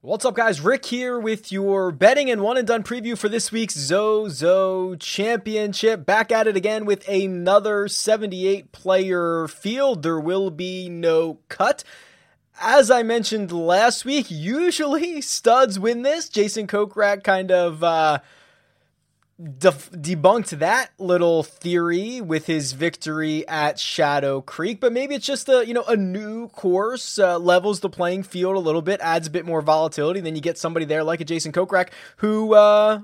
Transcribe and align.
What's 0.00 0.24
up, 0.24 0.36
guys? 0.36 0.60
Rick 0.60 0.86
here 0.86 1.18
with 1.18 1.50
your 1.50 1.90
betting 1.90 2.30
and 2.30 2.40
one 2.40 2.56
and 2.56 2.68
done 2.68 2.84
preview 2.84 3.18
for 3.18 3.28
this 3.28 3.50
week's 3.50 3.74
Zozo 3.74 4.94
Championship. 4.94 6.06
Back 6.06 6.30
at 6.30 6.46
it 6.46 6.56
again 6.56 6.84
with 6.84 7.08
another 7.08 7.88
78 7.88 8.70
player 8.70 9.48
field. 9.48 10.02
There 10.04 10.20
will 10.20 10.50
be 10.50 10.88
no 10.88 11.40
cut. 11.48 11.82
As 12.60 12.92
I 12.92 13.02
mentioned 13.02 13.50
last 13.50 14.04
week, 14.04 14.30
usually 14.30 15.20
studs 15.20 15.80
win 15.80 16.02
this. 16.02 16.28
Jason 16.28 16.68
Kokrak 16.68 17.24
kind 17.24 17.50
of 17.50 17.82
uh, 17.82 18.20
def- 19.58 19.90
debunked 19.90 20.58
that 20.58 20.90
little 20.98 21.42
theory 21.42 22.20
with 22.20 22.46
his 22.46 22.72
victory 22.72 23.46
at 23.48 23.78
Shadow 23.78 24.40
Creek, 24.40 24.80
but 24.80 24.92
maybe 24.92 25.14
it's 25.14 25.26
just 25.26 25.48
a 25.48 25.66
you 25.66 25.74
know 25.74 25.84
a 25.84 25.96
new 25.96 26.48
course 26.48 27.18
uh, 27.18 27.38
levels 27.38 27.80
the 27.80 27.90
playing 27.90 28.22
field 28.22 28.56
a 28.56 28.60
little 28.60 28.82
bit, 28.82 29.00
adds 29.00 29.26
a 29.26 29.30
bit 29.30 29.46
more 29.46 29.62
volatility. 29.62 30.20
Then 30.20 30.36
you 30.36 30.42
get 30.42 30.58
somebody 30.58 30.86
there 30.86 31.04
like 31.04 31.20
a 31.20 31.24
Jason 31.24 31.52
Kokrak 31.52 31.90
who 32.18 32.54
uh, 32.54 33.00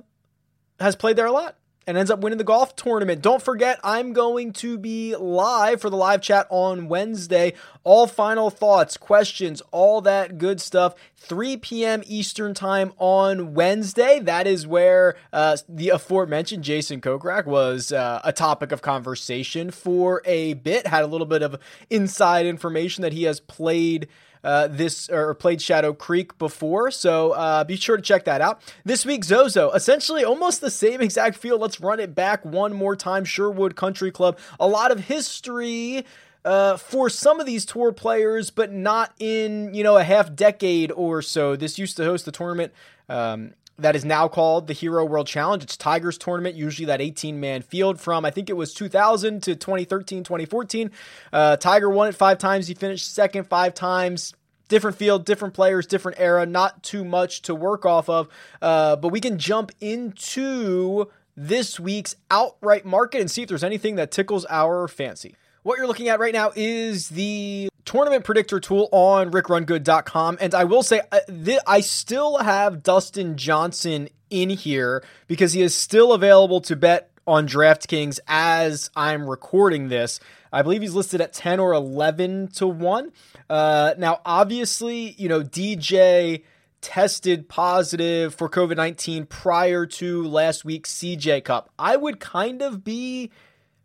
has 0.79 0.97
played 0.97 1.17
there 1.17 1.27
a 1.27 1.33
lot 1.33 1.57
and 1.87 1.97
ends 1.97 2.11
up 2.11 2.21
winning 2.21 2.39
the 2.39 2.45
golf 2.45 2.77
tournament. 2.77 3.23
Don't 3.23 3.43
forget, 3.43 3.81
I'm 3.83 4.13
going 4.13 4.53
to 4.55 4.79
be 4.79 5.17
live 5.17 5.81
for 5.81 5.91
the 5.91 5.97
live 5.97 6.21
chat 6.21 6.47
on 6.51 6.89
Wednesday. 6.89 7.55
All 7.85 8.07
final 8.07 8.51
thoughts, 8.51 8.97
questions, 8.97 9.63
all 9.71 10.01
that 10.03 10.39
good 10.39 10.61
stuff. 10.61 10.95
3 11.17 11.57
p.m. 11.59 12.03
Eastern 12.07 12.55
Time 12.55 12.93
on 12.99 13.55
Wednesday. 13.55 14.21
That 14.21 14.47
is 14.47 14.67
where 14.67 15.17
uh, 15.33 15.57
the 15.69 15.91
aforementioned 15.91 16.65
Jason 16.65 17.01
Kokrak 17.01 17.47
was 17.47 17.93
uh, 17.93 18.21
a 18.25 18.33
topic 18.33 18.73
of 18.73 18.83
conversation 18.83 19.71
for 19.71 20.23
a 20.25 20.55
bit. 20.55 20.87
Had 20.87 21.03
a 21.03 21.07
little 21.07 21.27
bit 21.27 21.43
of 21.43 21.57
inside 21.89 22.47
information 22.47 23.03
that 23.03 23.13
he 23.13 23.25
has 23.25 23.41
played 23.41 24.09
uh, 24.45 24.69
this 24.69 25.09
or 25.09 25.35
played 25.35 25.61
Shadow 25.61 25.93
Creek 25.93 26.37
before. 26.39 26.91
So 26.91 27.33
uh, 27.33 27.65
be 27.65 27.77
sure 27.77 27.97
to 27.97 28.03
check 28.03 28.25
that 28.25 28.41
out. 28.41 28.61
This 28.85 29.05
week, 29.05 29.25
Zozo, 29.25 29.71
essentially 29.73 30.25
almost 30.25 30.61
the 30.61 30.71
same 30.71 31.01
exact 31.01 31.37
field. 31.37 31.61
Let's 31.61 31.81
run 31.81 32.01
it 32.01 32.15
back 32.15 32.45
one 32.45 32.73
more 32.73 32.97
time. 32.97 33.25
Sherwood 33.25 33.77
Country 33.77 34.11
Club. 34.11 34.39
A 34.59 34.67
lot 34.67 34.91
of 34.91 35.01
history. 35.01 36.05
Uh, 36.43 36.79
for 36.79 37.11
some 37.11 37.39
of 37.39 37.45
these 37.45 37.67
tour 37.67 37.93
players, 37.93 38.49
but 38.49 38.73
not 38.73 39.13
in 39.19 39.75
you 39.75 39.85
know 39.85 39.99
a 39.99 40.03
half 40.03 40.35
decade 40.35 40.91
or 40.91 41.21
so. 41.21 41.55
This 41.55 41.79
used 41.79 41.99
to 41.99 42.05
host 42.05 42.25
the 42.25 42.33
tournament 42.33 42.73
um, 43.11 43.53
that 43.81 43.97
is 43.97 44.05
now 44.05 44.29
called 44.29 44.67
the 44.67 44.73
Hero 44.73 45.05
World 45.05 45.27
Challenge. 45.27 45.63
It's 45.63 45.77
Tigers 45.77 46.19
tournament, 46.19 46.55
usually 46.55 46.87
that 46.87 47.01
18 47.01 47.41
man 47.41 47.63
field 47.63 48.01
from 48.01 48.25
I 48.25 48.31
think 48.31 48.51
it 48.51 48.55
was 48.55 48.75
2000 48.75 49.43
to 49.45 49.57
2013, 49.57 50.25
2014. 50.25 50.91
Uh, 51.33 51.57
Tiger 51.57 51.91
won 51.91 52.09
it 52.09 52.15
five 52.15 52.39
times. 52.39 52.67
He 52.69 52.75
finished 52.75 53.13
second 53.13 53.45
five 53.45 53.75
times. 53.75 54.35
Different 54.69 54.97
field, 54.97 55.25
different 55.25 55.55
players, 55.55 55.87
different 55.87 56.21
era. 56.21 56.47
Not 56.47 56.83
too 56.83 57.05
much 57.05 57.43
to 57.43 57.55
work 57.55 57.85
off 57.85 58.09
of, 58.09 58.29
uh, 58.63 58.97
but 58.97 59.09
we 59.09 59.21
can 59.21 59.37
jump 59.37 59.73
into 59.81 61.11
this 61.37 61.81
week's 61.81 62.15
outright 62.31 62.85
market 62.85 63.21
and 63.21 63.31
see 63.31 63.43
if 63.43 63.49
there's 63.49 63.65
anything 63.65 63.97
that 63.97 64.11
tickles 64.11 64.47
our 64.49 64.87
fancy. 64.87 65.35
What 65.63 65.77
you're 65.77 65.87
looking 65.87 66.09
at 66.09 66.21
right 66.21 66.33
now 66.33 66.53
is 66.55 67.09
the 67.11 67.69
tournament 67.85 68.25
predictor 68.25 68.61
tool 68.61 68.89
on 68.93 69.31
rickrungood.com. 69.31 70.39
And 70.41 70.55
I 70.55 70.65
will 70.65 70.83
say, 70.83 71.01
uh, 71.13 71.21
I 71.67 71.81
still 71.81 72.39
have 72.39 72.83
Dustin 72.83 73.37
Johnson 73.37 74.09
in 74.31 74.51
here 74.51 75.05
because 75.27 75.53
he 75.53 75.63
is 75.63 75.75
still 75.75 76.13
available 76.13 76.61
to 76.63 76.77
bet 76.77 77.11
on 77.27 77.47
DraftKings 77.47 78.19
as 78.27 78.91
I'm 78.97 79.29
recording 79.29 79.89
this. 79.89 80.21
I 80.53 80.63
believe 80.63 80.83
he's 80.83 80.95
listed 80.95 81.21
at 81.21 81.33
10 81.33 81.61
or 81.61 81.73
11 81.73 82.49
to 82.55 82.67
1. 82.67 83.13
Uh, 83.49 83.95
now, 83.99 84.21
obviously, 84.25 85.13
you 85.13 85.29
know, 85.29 85.43
DJ 85.43 86.43
tested 86.81 87.49
positive 87.49 88.35
for 88.35 88.49
COVID 88.49 88.77
19 88.77 89.27
prior 89.27 89.87
to 89.87 90.25
last 90.27 90.65
week's 90.65 90.93
CJ 90.95 91.45
Cup. 91.45 91.71
I 91.79 91.97
would 91.97 92.21
kind 92.21 92.63
of 92.63 92.83
be 92.83 93.31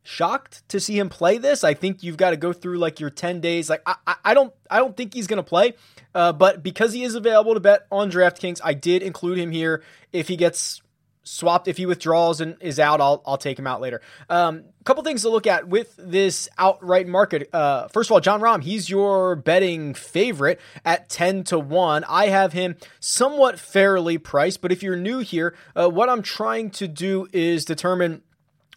shocked 0.06 0.68
to 0.70 0.80
see 0.80 0.98
him 0.98 1.10
play 1.10 1.38
this. 1.38 1.64
I 1.64 1.74
think 1.74 2.04
you've 2.04 2.16
got 2.16 2.30
to 2.30 2.38
go 2.38 2.54
through 2.54 2.78
like 2.78 3.00
your 3.00 3.10
10 3.10 3.42
days. 3.42 3.70
Like 3.70 3.82
I, 3.86 4.16
I 4.24 4.34
don't 4.34 4.54
I 4.70 4.78
don't 4.78 4.96
think 4.96 5.14
he's 5.14 5.28
going 5.28 5.38
to 5.38 5.44
play. 5.44 5.74
Uh, 6.14 6.32
but 6.32 6.64
because 6.64 6.94
he 6.94 7.04
is 7.04 7.16
available 7.16 7.56
to 7.56 7.60
bet 7.60 7.88
on 7.92 8.10
DraftKings, 8.10 8.62
I 8.64 8.74
did 8.74 9.04
include 9.04 9.38
him 9.38 9.52
here. 9.52 9.84
If 10.14 10.28
he 10.28 10.38
gets 10.38 10.82
swapped, 11.24 11.68
if 11.68 11.78
he 11.78 11.86
withdraws 11.86 12.40
and 12.40 12.56
is 12.62 12.80
out, 12.80 13.02
I'll 13.02 13.22
I'll 13.26 13.38
take 13.38 13.60
him 13.60 13.68
out 13.68 13.82
later. 13.82 14.00
Um, 14.30 14.66
a 14.80 14.84
couple 14.84 15.04
things 15.04 15.24
to 15.24 15.30
look 15.30 15.48
at 15.48 15.68
with 15.68 15.96
this 15.98 16.48
outright 16.58 17.08
market. 17.08 17.50
Uh, 17.52 17.88
first 17.88 18.10
of 18.10 18.14
all, 18.14 18.22
Jon 18.22 18.40
Rahm, 18.40 18.64
he's 18.64 18.90
your 18.90 19.36
betting 19.36 19.94
favorite 19.94 20.62
at 20.86 21.10
10 21.10 21.44
to 21.46 21.60
1. 21.60 22.04
I 22.08 22.28
have 22.28 22.54
him 22.54 22.76
somewhat 23.00 23.60
fairly 23.60 24.20
priced, 24.20 24.62
but 24.62 24.72
if 24.72 24.84
you're 24.84 24.96
new 24.96 25.20
here, 25.20 25.56
uh, 25.76 25.90
what 25.90 26.08
I'm 26.08 26.22
trying 26.22 26.70
to 26.72 26.88
do 26.88 27.28
is 27.34 27.66
determine 27.66 28.22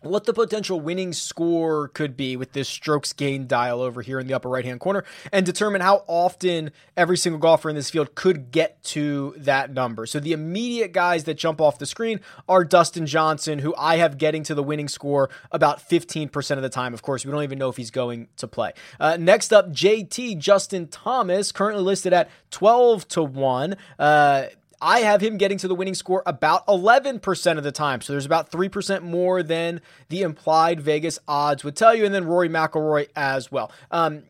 what 0.03 0.25
the 0.25 0.33
potential 0.33 0.81
winning 0.81 1.13
score 1.13 1.89
could 1.89 2.17
be 2.17 2.37
with 2.37 2.53
this 2.53 2.69
strokes 2.69 3.13
gain 3.13 3.47
dial 3.47 3.81
over 3.81 4.03
here 4.03 4.21
in 4.21 4.27
the 4.27 4.35
upper 4.35 4.49
right 4.49 4.65
hand 4.65 4.81
corner 4.81 5.05
and 5.33 5.45
determine 5.45 5.81
how 5.81 6.05
often 6.07 6.71
every 6.97 7.17
single 7.17 7.39
golfer 7.39 7.69
in 7.69 7.77
this 7.77 7.91
field 7.91 8.15
could 8.15 8.51
get 8.51 8.83
to 8.83 9.35
that 9.37 9.73
number. 9.73 10.07
So 10.07 10.21
the 10.21 10.33
immediate 10.33 10.93
guys 10.93 11.25
that 11.25 11.35
jump 11.35 11.61
off 11.61 11.79
the 11.79 11.87
screen 11.87 12.21
are 12.49 12.65
Dustin 12.65 13.07
Johnson, 13.07 13.59
who 13.59 13.75
I 13.77 13.97
have 13.97 14.19
getting 14.19 14.43
to 14.45 14.55
the 14.55 14.63
winning 14.63 14.89
score 14.89 15.31
about 15.51 15.81
15% 15.81 16.57
of 16.57 16.63
the 16.63 16.69
time. 16.69 16.95
Of 16.95 17.03
course, 17.03 17.25
we 17.25 17.33
don't 17.33 17.43
even 17.43 17.59
know 17.59 17.69
if 17.69 17.77
he's 17.77 17.91
going 17.91 18.29
to 18.37 18.49
play. 18.49 18.73
Uh, 19.01 19.17
next 19.19 19.53
up, 19.53 19.71
JT 19.71 20.39
Justin 20.39 20.89
Thomas, 20.89 21.53
currently 21.53 21.83
listed 21.83 22.13
at 22.13 22.31
12 22.51 23.09
to 23.09 23.23
1. 23.23 23.77
Uh, 23.99 24.45
I 24.81 25.01
have 25.01 25.21
him 25.21 25.37
getting 25.37 25.59
to 25.59 25.69
the 25.69 25.75
winning 25.75 25.95
score 25.95 26.23
about 26.27 26.67
11% 26.67 27.59
of 27.59 27.65
the 27.65 27.73
time. 27.73 28.01
So 28.01 28.13
there's 28.13 28.27
about 28.27 28.51
3% 28.51 29.03
more 29.03 29.43
than 29.43 29.81
the 30.09 30.23
implied 30.23 30.81
Vegas 30.81 31.19
odds 31.27 31.65
would 31.65 31.77
tell 31.77 31.95
you. 31.95 32.05
And 32.05 32.15
then 32.15 32.25
Rory 32.25 32.49
McIlroy 32.49 33.09
as 33.17 33.51
well. 33.51 33.73
Um, 33.91 34.23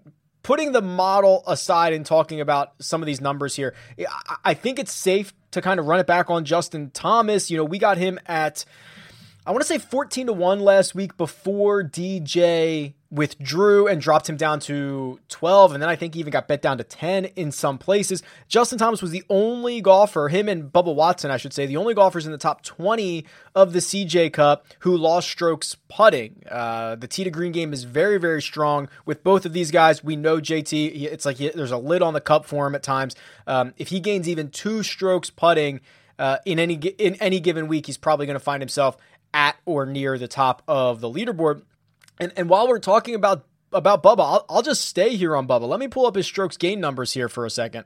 putting 0.42 0.72
the 0.72 0.82
model 0.82 1.44
aside 1.47 1.92
and 1.92 2.06
talking 2.06 2.41
about 2.41 2.72
some 2.81 3.03
of 3.03 3.06
these 3.06 3.20
numbers 3.20 3.54
here, 3.54 3.75
I 4.44 4.54
think 4.54 4.78
it's 4.78 4.92
safe 4.92 5.34
to 5.50 5.60
kind 5.60 5.78
of 5.78 5.87
run 5.87 6.00
it 6.00 6.06
back 6.06 6.31
on 6.31 6.44
Justin 6.44 6.91
Thomas. 6.91 7.50
You 7.50 7.58
know, 7.58 7.64
we 7.64 7.78
got 7.78 7.98
him 7.98 8.19
at, 8.26 8.64
I 9.47 9.50
want 9.50 9.62
to 9.62 9.69
say 9.69 9.78
14 9.78 10.28
to 10.28 10.32
1 10.32 10.60
last 10.60 10.94
week 10.94 11.16
before 11.16 11.84
DJ 11.84 12.94
withdrew 13.10 13.86
and 13.86 14.02
dropped 14.02 14.28
him 14.28 14.36
down 14.36 14.60
to 14.60 15.19
12 15.28 15.72
and 15.72 15.82
then 15.82 15.88
I 15.88 15.96
think 15.96 16.12
he 16.12 16.20
even 16.20 16.30
got 16.30 16.46
bet 16.46 16.60
down 16.60 16.76
to 16.76 16.84
10 16.84 17.26
in 17.36 17.50
some 17.50 17.78
places. 17.78 18.22
Justin 18.48 18.78
Thomas 18.78 19.00
was 19.00 19.12
the 19.12 19.24
only 19.30 19.80
golfer, 19.80 20.28
him 20.28 20.48
and 20.48 20.70
Bubba 20.70 20.94
Watson 20.94 21.30
I 21.30 21.38
should 21.38 21.54
say, 21.54 21.64
the 21.64 21.78
only 21.78 21.94
golfers 21.94 22.26
in 22.26 22.32
the 22.32 22.38
top 22.38 22.62
20 22.62 23.24
of 23.54 23.72
the 23.72 23.78
CJ 23.78 24.32
Cup 24.34 24.66
who 24.80 24.94
lost 24.96 25.28
strokes 25.28 25.74
putting. 25.88 26.42
Uh, 26.50 26.96
the 26.96 27.08
tee 27.08 27.24
to 27.24 27.30
green 27.30 27.52
game 27.52 27.72
is 27.72 27.84
very 27.84 28.19
very 28.19 28.42
strong 28.42 28.88
with 29.06 29.25
both 29.25 29.46
of 29.46 29.54
these 29.54 29.70
guys. 29.70 30.04
We 30.04 30.16
know 30.16 30.36
JT 30.36 31.02
it's 31.04 31.25
like 31.25 31.38
he, 31.38 31.48
there's 31.48 31.70
a 31.70 31.78
lid 31.78 32.02
on 32.02 32.12
the 32.12 32.20
cup 32.20 32.44
for 32.44 32.66
him 32.66 32.75
at 32.75 32.82
times. 32.82 33.16
Um, 33.46 33.72
if 33.78 33.88
he 33.88 34.00
gains 34.00 34.28
even 34.28 34.50
2 34.50 34.82
strokes 34.82 35.30
putting 35.30 35.80
uh, 36.19 36.38
in 36.44 36.58
any 36.58 36.75
in 36.75 37.14
any 37.16 37.40
given 37.40 37.69
week, 37.69 37.86
he's 37.86 37.96
probably 37.96 38.26
going 38.26 38.34
to 38.34 38.40
find 38.40 38.60
himself 38.60 38.96
at 39.32 39.56
or 39.64 39.86
near 39.86 40.19
the 40.19 40.28
top 40.28 40.62
of 40.69 41.00
the 41.00 41.08
leaderboard. 41.08 41.62
And 42.19 42.33
and 42.37 42.49
while 42.49 42.69
we're 42.69 42.79
talking 42.79 43.15
about 43.15 43.45
about 43.73 44.03
Bubba, 44.03 44.21
I'll, 44.21 44.45
I'll 44.49 44.62
just 44.62 44.84
stay 44.84 45.17
here 45.17 45.37
on 45.37 45.47
Bubba. 45.47 45.69
Let 45.69 45.81
me 45.81 45.89
pull 45.89 46.06
up 46.06 46.17
his 46.17 46.27
strokes 46.27 46.56
gain 46.56 46.81
numbers 46.81 47.12
here 47.12 47.29
for 47.29 47.45
a 47.45 47.51
second. 47.51 47.84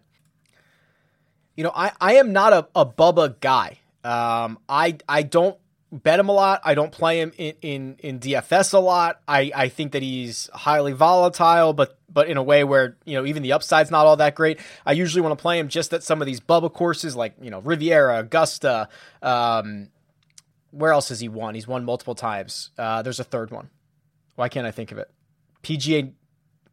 You 1.56 1.64
know, 1.64 1.72
I, 1.74 1.92
I 2.00 2.14
am 2.14 2.32
not 2.32 2.52
a, 2.52 2.68
a 2.74 2.86
Bubba 2.86 3.38
guy. 3.40 3.78
Um, 4.04 4.58
I 4.68 4.96
I 5.08 5.22
don't 5.22 5.56
bet 5.92 6.18
him 6.18 6.28
a 6.28 6.32
lot. 6.32 6.62
I 6.64 6.74
don't 6.74 6.90
play 6.90 7.20
him 7.20 7.32
in, 7.36 7.54
in, 7.60 7.96
in 7.98 8.18
DFS 8.18 8.72
a 8.72 8.78
lot. 8.78 9.20
I, 9.28 9.52
I 9.54 9.68
think 9.68 9.92
that 9.92 10.02
he's 10.02 10.48
highly 10.54 10.92
volatile, 10.92 11.74
but 11.74 11.98
but 12.08 12.28
in 12.28 12.38
a 12.38 12.42
way 12.42 12.64
where 12.64 12.96
you 13.04 13.14
know 13.14 13.26
even 13.26 13.42
the 13.42 13.52
upside's 13.52 13.90
not 13.90 14.06
all 14.06 14.16
that 14.16 14.34
great. 14.34 14.58
I 14.86 14.92
usually 14.92 15.20
want 15.20 15.38
to 15.38 15.42
play 15.42 15.58
him 15.58 15.68
just 15.68 15.92
at 15.92 16.02
some 16.02 16.22
of 16.22 16.26
these 16.26 16.40
Bubba 16.40 16.72
courses 16.72 17.14
like 17.14 17.34
you 17.40 17.50
know 17.50 17.60
Riviera, 17.60 18.20
Augusta. 18.20 18.88
Um, 19.20 19.88
where 20.70 20.92
else 20.92 21.10
has 21.10 21.20
he 21.20 21.28
won? 21.28 21.54
He's 21.54 21.68
won 21.68 21.84
multiple 21.84 22.14
times. 22.14 22.70
Uh, 22.78 23.02
there's 23.02 23.20
a 23.20 23.24
third 23.24 23.50
one. 23.50 23.68
Why 24.34 24.48
can't 24.48 24.66
I 24.66 24.70
think 24.70 24.92
of 24.92 24.98
it? 24.98 25.10
PGA, 25.62 26.12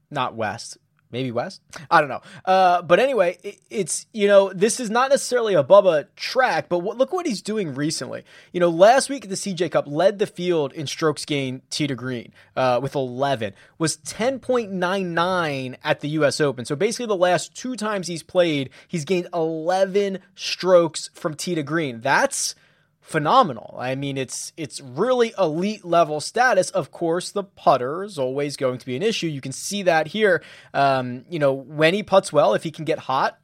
not 0.09 0.35
West. 0.35 0.77
Maybe 1.11 1.31
West? 1.31 1.61
I 1.89 2.01
don't 2.01 2.09
know. 2.09 2.21
Uh, 2.45 2.83
but 2.83 2.99
anyway, 2.99 3.39
it, 3.41 3.59
it's, 3.71 4.05
you 4.13 4.27
know, 4.27 4.53
this 4.53 4.79
is 4.79 4.91
not 4.91 5.09
necessarily 5.09 5.55
a 5.55 5.63
Bubba 5.63 6.05
track, 6.15 6.69
but 6.69 6.79
what, 6.79 6.97
look 6.97 7.11
what 7.11 7.25
he's 7.25 7.41
doing 7.41 7.73
recently. 7.73 8.23
You 8.53 8.59
know, 8.59 8.69
last 8.69 9.09
week 9.09 9.23
at 9.23 9.29
the 9.29 9.35
CJ 9.35 9.71
Cup, 9.71 9.85
led 9.87 10.19
the 10.19 10.27
field 10.27 10.71
in 10.71 10.85
strokes 10.85 11.25
gained 11.25 11.67
tee 11.71 11.87
to 11.87 11.95
green 11.95 12.31
uh, 12.55 12.79
with 12.81 12.93
11, 12.93 13.53
was 13.79 13.97
10.99 13.97 15.77
at 15.83 15.99
the 16.01 16.09
U.S. 16.09 16.39
Open. 16.39 16.65
So 16.65 16.75
basically, 16.75 17.07
the 17.07 17.15
last 17.15 17.55
two 17.55 17.75
times 17.75 18.05
he's 18.05 18.21
played, 18.21 18.69
he's 18.87 19.03
gained 19.03 19.29
11 19.33 20.19
strokes 20.35 21.09
from 21.15 21.33
tee 21.33 21.55
to 21.55 21.63
green. 21.63 22.01
That's 22.01 22.53
phenomenal. 23.09 23.75
I 23.79 23.95
mean, 23.95 24.17
it's 24.17 24.53
it's 24.55 24.79
really 24.81 25.33
elite 25.37 25.83
level 25.83 26.21
status. 26.21 26.69
Of 26.69 26.91
course, 26.91 27.31
the 27.31 27.43
putter 27.43 28.03
is 28.03 28.19
always 28.19 28.55
going 28.55 28.77
to 28.77 28.85
be 28.85 28.95
an 28.95 29.01
issue. 29.01 29.27
You 29.27 29.41
can 29.41 29.51
see 29.51 29.83
that 29.83 30.07
here. 30.07 30.43
Um, 30.73 31.25
you 31.29 31.39
know, 31.39 31.53
when 31.53 31.93
he 31.93 32.03
puts 32.03 32.31
well, 32.31 32.53
if 32.53 32.63
he 32.63 32.71
can 32.71 32.85
get 32.85 32.99
hot, 32.99 33.39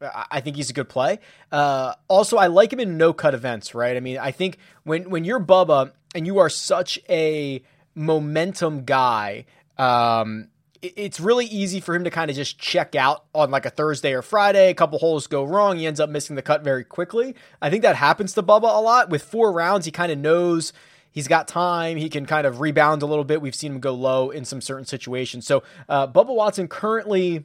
I 0.00 0.40
think 0.40 0.56
he's 0.56 0.70
a 0.70 0.72
good 0.72 0.88
play. 0.88 1.20
Uh, 1.52 1.94
also, 2.08 2.38
I 2.38 2.46
like 2.46 2.72
him 2.72 2.80
in 2.80 2.96
no 2.96 3.12
cut 3.12 3.34
events, 3.34 3.74
right? 3.74 3.96
I 3.96 4.00
mean, 4.00 4.18
I 4.18 4.30
think 4.30 4.56
when 4.84 5.10
when 5.10 5.24
you're 5.24 5.40
Bubba 5.40 5.92
and 6.14 6.26
you 6.26 6.38
are 6.38 6.48
such 6.48 6.98
a 7.10 7.62
momentum 7.94 8.84
guy, 8.84 9.44
um, 9.76 10.48
it's 10.82 11.20
really 11.20 11.46
easy 11.46 11.80
for 11.80 11.94
him 11.94 12.04
to 12.04 12.10
kind 12.10 12.28
of 12.28 12.36
just 12.36 12.58
check 12.58 12.96
out 12.96 13.24
on 13.34 13.50
like 13.50 13.64
a 13.64 13.70
Thursday 13.70 14.12
or 14.12 14.22
Friday. 14.22 14.70
A 14.70 14.74
couple 14.74 14.98
holes 14.98 15.28
go 15.28 15.44
wrong. 15.44 15.78
He 15.78 15.86
ends 15.86 16.00
up 16.00 16.10
missing 16.10 16.34
the 16.34 16.42
cut 16.42 16.64
very 16.64 16.84
quickly. 16.84 17.36
I 17.60 17.70
think 17.70 17.82
that 17.82 17.96
happens 17.96 18.34
to 18.34 18.42
Bubba 18.42 18.64
a 18.64 18.80
lot. 18.80 19.08
With 19.08 19.22
four 19.22 19.52
rounds, 19.52 19.86
he 19.86 19.92
kind 19.92 20.10
of 20.10 20.18
knows 20.18 20.72
he's 21.12 21.28
got 21.28 21.46
time. 21.46 21.96
He 21.96 22.08
can 22.08 22.26
kind 22.26 22.46
of 22.46 22.60
rebound 22.60 23.02
a 23.02 23.06
little 23.06 23.24
bit. 23.24 23.40
We've 23.40 23.54
seen 23.54 23.72
him 23.72 23.80
go 23.80 23.94
low 23.94 24.30
in 24.30 24.44
some 24.44 24.60
certain 24.60 24.84
situations. 24.84 25.46
So, 25.46 25.62
uh, 25.88 26.08
Bubba 26.08 26.34
Watson 26.34 26.66
currently, 26.66 27.44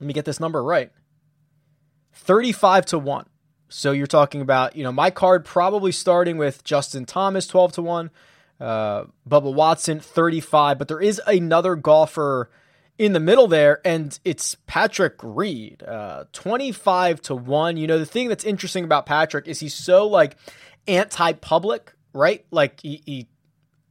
let 0.00 0.06
me 0.06 0.12
get 0.12 0.24
this 0.24 0.40
number 0.40 0.62
right 0.64 0.90
35 2.12 2.86
to 2.86 2.98
1. 2.98 3.26
So 3.68 3.92
you're 3.92 4.06
talking 4.06 4.42
about, 4.42 4.76
you 4.76 4.82
know, 4.82 4.92
my 4.92 5.10
card 5.10 5.44
probably 5.44 5.92
starting 5.92 6.36
with 6.36 6.62
Justin 6.64 7.06
Thomas 7.06 7.46
12 7.46 7.72
to 7.72 7.82
1, 7.82 8.10
uh, 8.62 9.04
Bubba 9.28 9.52
Watson 9.52 9.98
35, 9.98 10.78
but 10.78 10.88
there 10.88 11.00
is 11.00 11.20
another 11.26 11.74
golfer 11.74 12.48
in 12.96 13.12
the 13.12 13.20
middle 13.20 13.48
there, 13.48 13.80
and 13.84 14.18
it's 14.24 14.54
Patrick 14.66 15.16
Reed, 15.22 15.82
uh, 15.82 16.24
25 16.32 17.20
to 17.22 17.34
1. 17.34 17.76
You 17.76 17.86
know, 17.88 17.98
the 17.98 18.06
thing 18.06 18.28
that's 18.28 18.44
interesting 18.44 18.84
about 18.84 19.06
Patrick 19.06 19.48
is 19.48 19.58
he's 19.58 19.74
so 19.74 20.06
like 20.06 20.36
anti 20.86 21.32
public, 21.32 21.92
right? 22.12 22.44
Like 22.52 22.80
he, 22.80 23.02
he 23.04 23.28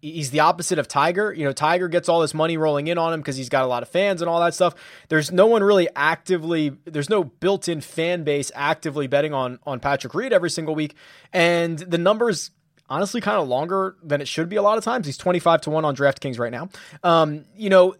he's 0.01 0.31
the 0.31 0.39
opposite 0.39 0.79
of 0.79 0.88
Tiger. 0.88 1.33
You 1.33 1.45
know, 1.45 1.51
Tiger 1.51 1.88
gets 1.88 2.07
all 2.07 2.21
this 2.21 2.33
money 2.33 2.57
rolling 2.57 2.88
in 2.88 2.97
on 2.97 3.13
him 3.13 3.19
because 3.19 3.35
he's 3.35 3.50
got 3.50 3.63
a 3.63 3.67
lot 3.67 3.83
of 3.83 3.89
fans 3.89 4.21
and 4.21 4.29
all 4.29 4.39
that 4.39 4.53
stuff. 4.53 4.75
There's 5.09 5.31
no 5.31 5.47
one 5.47 5.63
really 5.63 5.89
actively, 5.95 6.71
there's 6.85 7.09
no 7.09 7.24
built-in 7.25 7.81
fan 7.81 8.24
base 8.24 8.51
actively 8.56 9.07
betting 9.07 9.33
on 9.33 9.59
on 9.63 9.79
Patrick 9.79 10.13
Reed 10.13 10.31
every 10.31 10.50
single 10.50 10.75
week, 10.75 10.95
and 11.33 11.77
the 11.77 11.97
numbers. 11.97 12.51
Honestly, 12.91 13.21
kind 13.21 13.41
of 13.41 13.47
longer 13.47 13.95
than 14.03 14.19
it 14.19 14.27
should 14.27 14.49
be 14.49 14.57
a 14.57 14.61
lot 14.61 14.77
of 14.77 14.83
times. 14.83 15.05
He's 15.05 15.17
25 15.17 15.61
to 15.61 15.69
1 15.69 15.85
on 15.85 15.95
DraftKings 15.95 16.38
right 16.38 16.51
now. 16.51 16.67
Um, 17.03 17.45
you 17.55 17.69
know, 17.69 17.95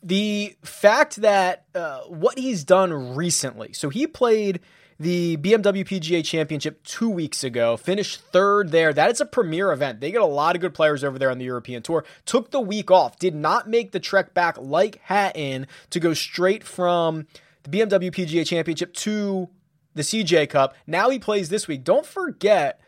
the 0.00 0.54
fact 0.62 1.16
that 1.16 1.64
uh, 1.74 2.02
what 2.02 2.38
he's 2.38 2.62
done 2.62 3.16
recently, 3.16 3.72
so 3.72 3.88
he 3.88 4.06
played 4.06 4.60
the 5.00 5.38
BMW 5.38 5.84
PGA 5.84 6.24
Championship 6.24 6.84
two 6.84 7.10
weeks 7.10 7.42
ago, 7.42 7.76
finished 7.76 8.20
third 8.30 8.70
there. 8.70 8.92
That 8.92 9.10
is 9.10 9.20
a 9.20 9.26
premier 9.26 9.72
event. 9.72 10.00
They 10.00 10.12
get 10.12 10.20
a 10.20 10.26
lot 10.26 10.54
of 10.54 10.60
good 10.60 10.72
players 10.72 11.02
over 11.02 11.18
there 11.18 11.32
on 11.32 11.38
the 11.38 11.44
European 11.46 11.82
Tour. 11.82 12.04
Took 12.26 12.52
the 12.52 12.60
week 12.60 12.92
off, 12.92 13.18
did 13.18 13.34
not 13.34 13.68
make 13.68 13.90
the 13.90 13.98
trek 13.98 14.34
back 14.34 14.56
like 14.56 15.00
Hatton 15.02 15.66
to 15.90 15.98
go 15.98 16.14
straight 16.14 16.62
from 16.62 17.26
the 17.64 17.70
BMW 17.70 18.12
PGA 18.12 18.46
Championship 18.46 18.94
to 18.94 19.48
the 19.94 20.02
CJ 20.02 20.48
Cup. 20.48 20.76
Now 20.86 21.10
he 21.10 21.18
plays 21.18 21.48
this 21.48 21.66
week. 21.66 21.82
Don't 21.82 22.06
forget, 22.06 22.80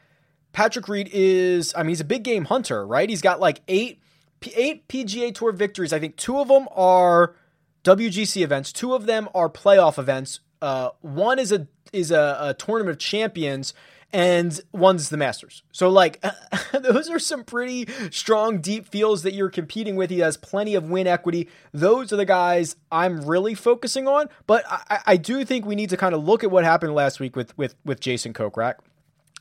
Patrick 0.53 0.89
Reed 0.89 1.09
is, 1.13 1.73
I 1.77 1.83
mean, 1.83 1.91
he's 1.91 2.01
a 2.01 2.05
big 2.05 2.23
game 2.23 2.47
hunter, 2.47 2.87
right? 2.87 3.09
He's 3.09 3.23
got 3.23 3.41
like 3.41 3.61
eight, 3.69 4.01
eight 4.55 4.87
PGA 4.89 5.35
Tour 5.35 5.53
victories. 5.53 5.93
I 5.93 5.99
think 5.99 6.17
two 6.17 6.39
of 6.39 6.49
them 6.49 6.69
are 6.75 7.35
WGC 7.85 8.43
events, 8.43 8.73
two 8.73 8.95
of 8.95 9.07
them 9.07 9.29
are 9.35 9.49
playoff 9.49 9.99
events. 9.99 10.41
Uh, 10.61 10.91
one 11.01 11.39
is 11.39 11.51
a 11.51 11.67
is 11.93 12.11
a, 12.11 12.39
a 12.41 12.55
tournament 12.55 12.95
of 12.95 12.99
champions 12.99 13.75
and 14.13 14.61
one's 14.73 15.09
the 15.09 15.17
Masters. 15.17 15.63
So, 15.73 15.89
like, 15.89 16.23
those 16.73 17.09
are 17.09 17.19
some 17.19 17.45
pretty 17.45 17.89
strong, 18.11 18.61
deep 18.61 18.87
fields 18.87 19.23
that 19.23 19.33
you're 19.33 19.51
competing 19.51 19.97
with. 19.97 20.11
He 20.11 20.19
has 20.19 20.37
plenty 20.37 20.75
of 20.75 20.91
win 20.91 21.07
equity. 21.07 21.49
Those 21.73 22.13
are 22.13 22.17
the 22.17 22.27
guys 22.27 22.77
I'm 22.91 23.27
really 23.27 23.55
focusing 23.55 24.07
on. 24.07 24.29
But 24.47 24.65
I, 24.69 25.01
I 25.07 25.17
do 25.17 25.45
think 25.45 25.65
we 25.65 25.75
need 25.75 25.91
to 25.91 25.97
kind 25.97 26.15
of 26.15 26.23
look 26.25 26.45
at 26.45 26.51
what 26.51 26.65
happened 26.65 26.95
last 26.95 27.21
week 27.21 27.37
with 27.37 27.57
with 27.57 27.75
with 27.85 28.01
Jason 28.01 28.33
Kokrak. 28.33 28.77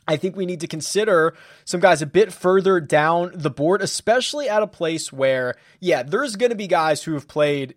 I 0.07 0.17
think 0.17 0.35
we 0.35 0.45
need 0.45 0.61
to 0.61 0.67
consider 0.67 1.35
some 1.63 1.79
guys 1.79 2.01
a 2.01 2.07
bit 2.07 2.33
further 2.33 2.79
down 2.79 3.31
the 3.33 3.51
board, 3.51 3.81
especially 3.81 4.49
at 4.49 4.63
a 4.63 4.67
place 4.67 5.13
where, 5.13 5.55
yeah, 5.79 6.03
there's 6.03 6.35
going 6.35 6.49
to 6.49 6.55
be 6.55 6.67
guys 6.67 7.03
who 7.03 7.13
have 7.13 7.27
played 7.27 7.75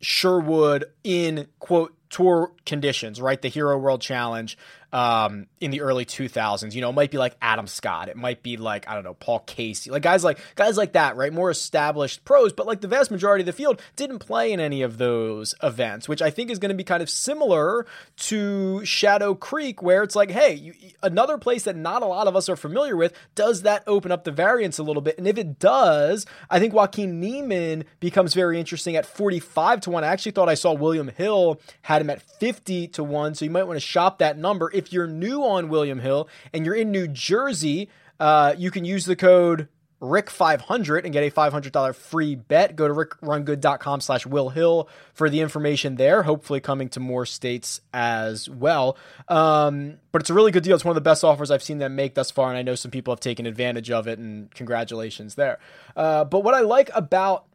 Sherwood 0.00 0.84
in 1.02 1.48
quote 1.58 1.94
tour 2.10 2.52
conditions, 2.64 3.20
right? 3.20 3.40
The 3.40 3.48
Hero 3.48 3.76
World 3.76 4.00
Challenge 4.00 4.56
um, 4.94 5.48
in 5.60 5.72
the 5.72 5.80
early 5.80 6.06
2000s. 6.06 6.72
You 6.72 6.80
know, 6.80 6.90
it 6.90 6.94
might 6.94 7.10
be 7.10 7.18
like 7.18 7.36
Adam 7.42 7.66
Scott. 7.66 8.08
It 8.08 8.16
might 8.16 8.44
be 8.44 8.56
like, 8.56 8.88
I 8.88 8.94
don't 8.94 9.02
know, 9.02 9.14
Paul 9.14 9.40
Casey. 9.40 9.90
Like 9.90 10.02
guys 10.02 10.22
like 10.22 10.38
guys 10.54 10.76
like 10.76 10.92
that, 10.92 11.16
right? 11.16 11.32
More 11.32 11.50
established 11.50 12.24
pros, 12.24 12.52
but 12.52 12.64
like 12.66 12.80
the 12.80 12.86
vast 12.86 13.10
majority 13.10 13.42
of 13.42 13.46
the 13.46 13.52
field 13.52 13.82
didn't 13.96 14.20
play 14.20 14.52
in 14.52 14.60
any 14.60 14.82
of 14.82 14.96
those 14.96 15.52
events, 15.64 16.08
which 16.08 16.22
I 16.22 16.30
think 16.30 16.48
is 16.48 16.60
going 16.60 16.68
to 16.68 16.76
be 16.76 16.84
kind 16.84 17.02
of 17.02 17.10
similar 17.10 17.86
to 18.16 18.84
Shadow 18.84 19.34
Creek 19.34 19.82
where 19.82 20.04
it's 20.04 20.14
like, 20.14 20.30
hey, 20.30 20.54
you, 20.54 20.74
another 21.02 21.38
place 21.38 21.64
that 21.64 21.74
not 21.74 22.02
a 22.02 22.06
lot 22.06 22.28
of 22.28 22.36
us 22.36 22.48
are 22.48 22.56
familiar 22.56 22.96
with, 22.96 23.12
does 23.34 23.62
that 23.62 23.82
open 23.88 24.12
up 24.12 24.22
the 24.22 24.30
variance 24.30 24.78
a 24.78 24.84
little 24.84 25.02
bit? 25.02 25.18
And 25.18 25.26
if 25.26 25.36
it 25.36 25.58
does, 25.58 26.24
I 26.48 26.60
think 26.60 26.72
Joaquin 26.72 27.18
Niemann 27.18 27.84
becomes 27.98 28.32
very 28.32 28.60
interesting 28.60 28.94
at 28.94 29.06
45 29.06 29.80
to 29.82 29.90
1. 29.90 30.04
I 30.04 30.06
actually 30.06 30.32
thought 30.32 30.48
I 30.48 30.54
saw 30.54 30.72
William 30.72 31.08
Hill 31.08 31.60
had 31.82 32.00
him 32.00 32.10
at 32.10 32.22
50 32.22 32.88
to 32.88 33.02
1, 33.02 33.34
so 33.34 33.44
you 33.44 33.50
might 33.50 33.64
want 33.64 33.76
to 33.76 33.84
shop 33.84 34.18
that 34.18 34.38
number 34.38 34.70
if 34.72 34.83
if 34.84 34.92
you're 34.92 35.06
new 35.06 35.42
on 35.42 35.68
William 35.68 36.00
Hill 36.00 36.28
and 36.52 36.66
you're 36.66 36.74
in 36.74 36.90
New 36.90 37.08
Jersey, 37.08 37.88
uh, 38.20 38.54
you 38.56 38.70
can 38.70 38.84
use 38.84 39.06
the 39.06 39.16
code 39.16 39.68
Rick500 40.00 41.04
and 41.04 41.12
get 41.12 41.22
a 41.24 41.30
$500 41.30 41.94
free 41.94 42.34
bet. 42.34 42.76
Go 42.76 42.86
to 42.86 42.94
rickrungood.com 42.94 44.00
slash 44.00 44.26
Will 44.26 44.50
Hill 44.50 44.88
for 45.14 45.30
the 45.30 45.40
information 45.40 45.96
there, 45.96 46.22
hopefully 46.22 46.60
coming 46.60 46.88
to 46.90 47.00
more 47.00 47.24
states 47.24 47.80
as 47.92 48.48
well. 48.48 48.98
Um, 49.28 49.98
but 50.12 50.20
it's 50.20 50.30
a 50.30 50.34
really 50.34 50.52
good 50.52 50.62
deal. 50.62 50.74
It's 50.74 50.84
one 50.84 50.92
of 50.92 51.02
the 51.02 51.08
best 51.08 51.24
offers 51.24 51.50
I've 51.50 51.62
seen 51.62 51.78
them 51.78 51.96
make 51.96 52.14
thus 52.14 52.30
far, 52.30 52.50
and 52.50 52.58
I 52.58 52.62
know 52.62 52.74
some 52.74 52.90
people 52.90 53.12
have 53.12 53.20
taken 53.20 53.46
advantage 53.46 53.90
of 53.90 54.06
it, 54.06 54.18
and 54.18 54.54
congratulations 54.54 55.36
there. 55.36 55.58
Uh, 55.96 56.24
but 56.24 56.40
what 56.40 56.54
I 56.54 56.60
like 56.60 56.90
about 56.94 57.46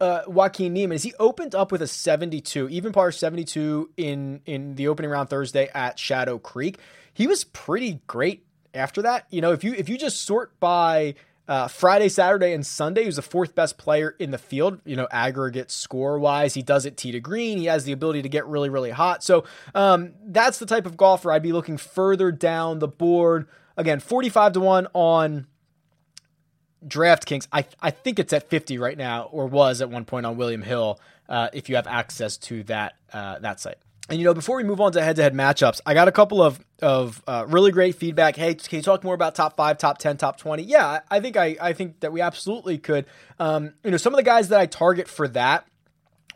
uh, 0.00 0.22
Joaquin 0.26 0.72
Niemann 0.72 0.96
is 0.96 1.02
he 1.02 1.14
opened 1.18 1.54
up 1.54 1.72
with 1.72 1.82
a 1.82 1.86
72, 1.86 2.68
even 2.68 2.92
par 2.92 3.12
72 3.12 3.90
in 3.96 4.40
in 4.46 4.74
the 4.74 4.88
opening 4.88 5.10
round 5.10 5.30
Thursday 5.30 5.68
at 5.74 5.98
Shadow 5.98 6.38
Creek. 6.38 6.78
He 7.12 7.26
was 7.26 7.44
pretty 7.44 8.00
great 8.06 8.44
after 8.74 9.02
that. 9.02 9.26
You 9.30 9.40
know, 9.40 9.52
if 9.52 9.62
you 9.64 9.74
if 9.74 9.88
you 9.88 9.96
just 9.96 10.22
sort 10.22 10.58
by 10.58 11.14
uh, 11.46 11.68
Friday, 11.68 12.08
Saturday, 12.08 12.52
and 12.52 12.66
Sunday, 12.66 13.02
he 13.02 13.06
was 13.06 13.16
the 13.16 13.22
fourth 13.22 13.54
best 13.54 13.78
player 13.78 14.16
in 14.18 14.30
the 14.30 14.38
field. 14.38 14.80
You 14.84 14.96
know, 14.96 15.06
aggregate 15.10 15.70
score 15.70 16.18
wise, 16.18 16.54
he 16.54 16.62
does 16.62 16.86
it 16.86 16.96
tee 16.96 17.12
to 17.12 17.20
green. 17.20 17.58
He 17.58 17.66
has 17.66 17.84
the 17.84 17.92
ability 17.92 18.22
to 18.22 18.28
get 18.28 18.46
really, 18.46 18.70
really 18.70 18.90
hot. 18.90 19.22
So 19.22 19.44
um, 19.74 20.14
that's 20.26 20.58
the 20.58 20.66
type 20.66 20.86
of 20.86 20.96
golfer 20.96 21.30
I'd 21.30 21.42
be 21.42 21.52
looking 21.52 21.76
further 21.76 22.32
down 22.32 22.78
the 22.78 22.88
board. 22.88 23.46
Again, 23.76 24.00
forty-five 24.00 24.52
to 24.54 24.60
one 24.60 24.86
on 24.92 25.46
DraftKings, 26.86 27.48
I 27.52 27.66
I 27.80 27.90
think 27.90 28.18
it's 28.18 28.32
at 28.32 28.48
50 28.48 28.78
right 28.78 28.96
now, 28.96 29.24
or 29.24 29.46
was 29.46 29.80
at 29.80 29.90
one 29.90 30.04
point 30.04 30.26
on 30.26 30.36
William 30.36 30.62
Hill. 30.62 31.00
Uh, 31.28 31.48
if 31.54 31.70
you 31.70 31.76
have 31.76 31.86
access 31.86 32.36
to 32.36 32.62
that 32.64 32.94
uh, 33.12 33.38
that 33.38 33.58
site. 33.58 33.78
And 34.10 34.18
you 34.18 34.24
know, 34.26 34.34
before 34.34 34.56
we 34.58 34.64
move 34.64 34.82
on 34.82 34.92
to 34.92 35.02
head-to-head 35.02 35.32
matchups, 35.32 35.80
I 35.86 35.94
got 35.94 36.08
a 36.08 36.12
couple 36.12 36.42
of 36.42 36.62
of 36.82 37.22
uh, 37.26 37.46
really 37.48 37.72
great 37.72 37.94
feedback. 37.94 38.36
Hey, 38.36 38.54
can 38.54 38.76
you 38.76 38.82
talk 38.82 39.02
more 39.02 39.14
about 39.14 39.34
top 39.34 39.56
five, 39.56 39.78
top 39.78 39.96
ten, 39.96 40.18
top 40.18 40.36
twenty? 40.36 40.64
Yeah, 40.64 41.00
I 41.10 41.20
think 41.20 41.38
I 41.38 41.56
I 41.60 41.72
think 41.72 42.00
that 42.00 42.12
we 42.12 42.20
absolutely 42.20 42.76
could. 42.76 43.06
Um, 43.38 43.72
you 43.82 43.90
know, 43.90 43.96
some 43.96 44.12
of 44.12 44.18
the 44.18 44.22
guys 44.22 44.48
that 44.48 44.60
I 44.60 44.66
target 44.66 45.08
for 45.08 45.26
that 45.28 45.66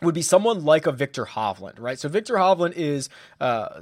would 0.01 0.15
be 0.15 0.23
someone 0.23 0.65
like 0.65 0.87
a 0.87 0.93
Viktor 0.93 1.27
Hovland, 1.27 1.79
right? 1.79 1.99
So 1.99 2.09
Viktor 2.09 2.35
Hovland 2.35 2.73
is 2.75 3.11
uh, 3.41 3.45
uh, 3.45 3.81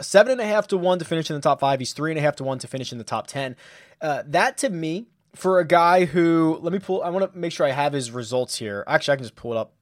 seven 0.00 0.32
and 0.32 0.40
a 0.40 0.46
half 0.46 0.68
to 0.68 0.78
one 0.78 0.98
to 0.98 1.04
finish 1.04 1.28
in 1.28 1.36
the 1.36 1.42
top 1.42 1.60
five. 1.60 1.80
He's 1.80 1.92
three 1.92 2.10
and 2.10 2.18
a 2.18 2.22
half 2.22 2.36
to 2.36 2.44
one 2.44 2.58
to 2.60 2.68
finish 2.68 2.90
in 2.92 2.96
the 2.96 3.04
top 3.04 3.26
ten. 3.26 3.56
Uh, 4.00 4.22
that 4.28 4.56
to 4.58 4.70
me 4.70 5.08
for 5.34 5.58
a 5.58 5.66
guy 5.66 6.04
who 6.04 6.58
let 6.62 6.72
me 6.72 6.78
pull 6.78 7.02
I 7.02 7.10
want 7.10 7.32
to 7.32 7.38
make 7.38 7.52
sure 7.52 7.66
I 7.66 7.70
have 7.70 7.92
his 7.92 8.10
results 8.10 8.56
here. 8.56 8.84
Actually, 8.86 9.12
I 9.12 9.16
can 9.16 9.24
just 9.24 9.36
pull 9.36 9.52
it 9.52 9.56
up 9.56 9.72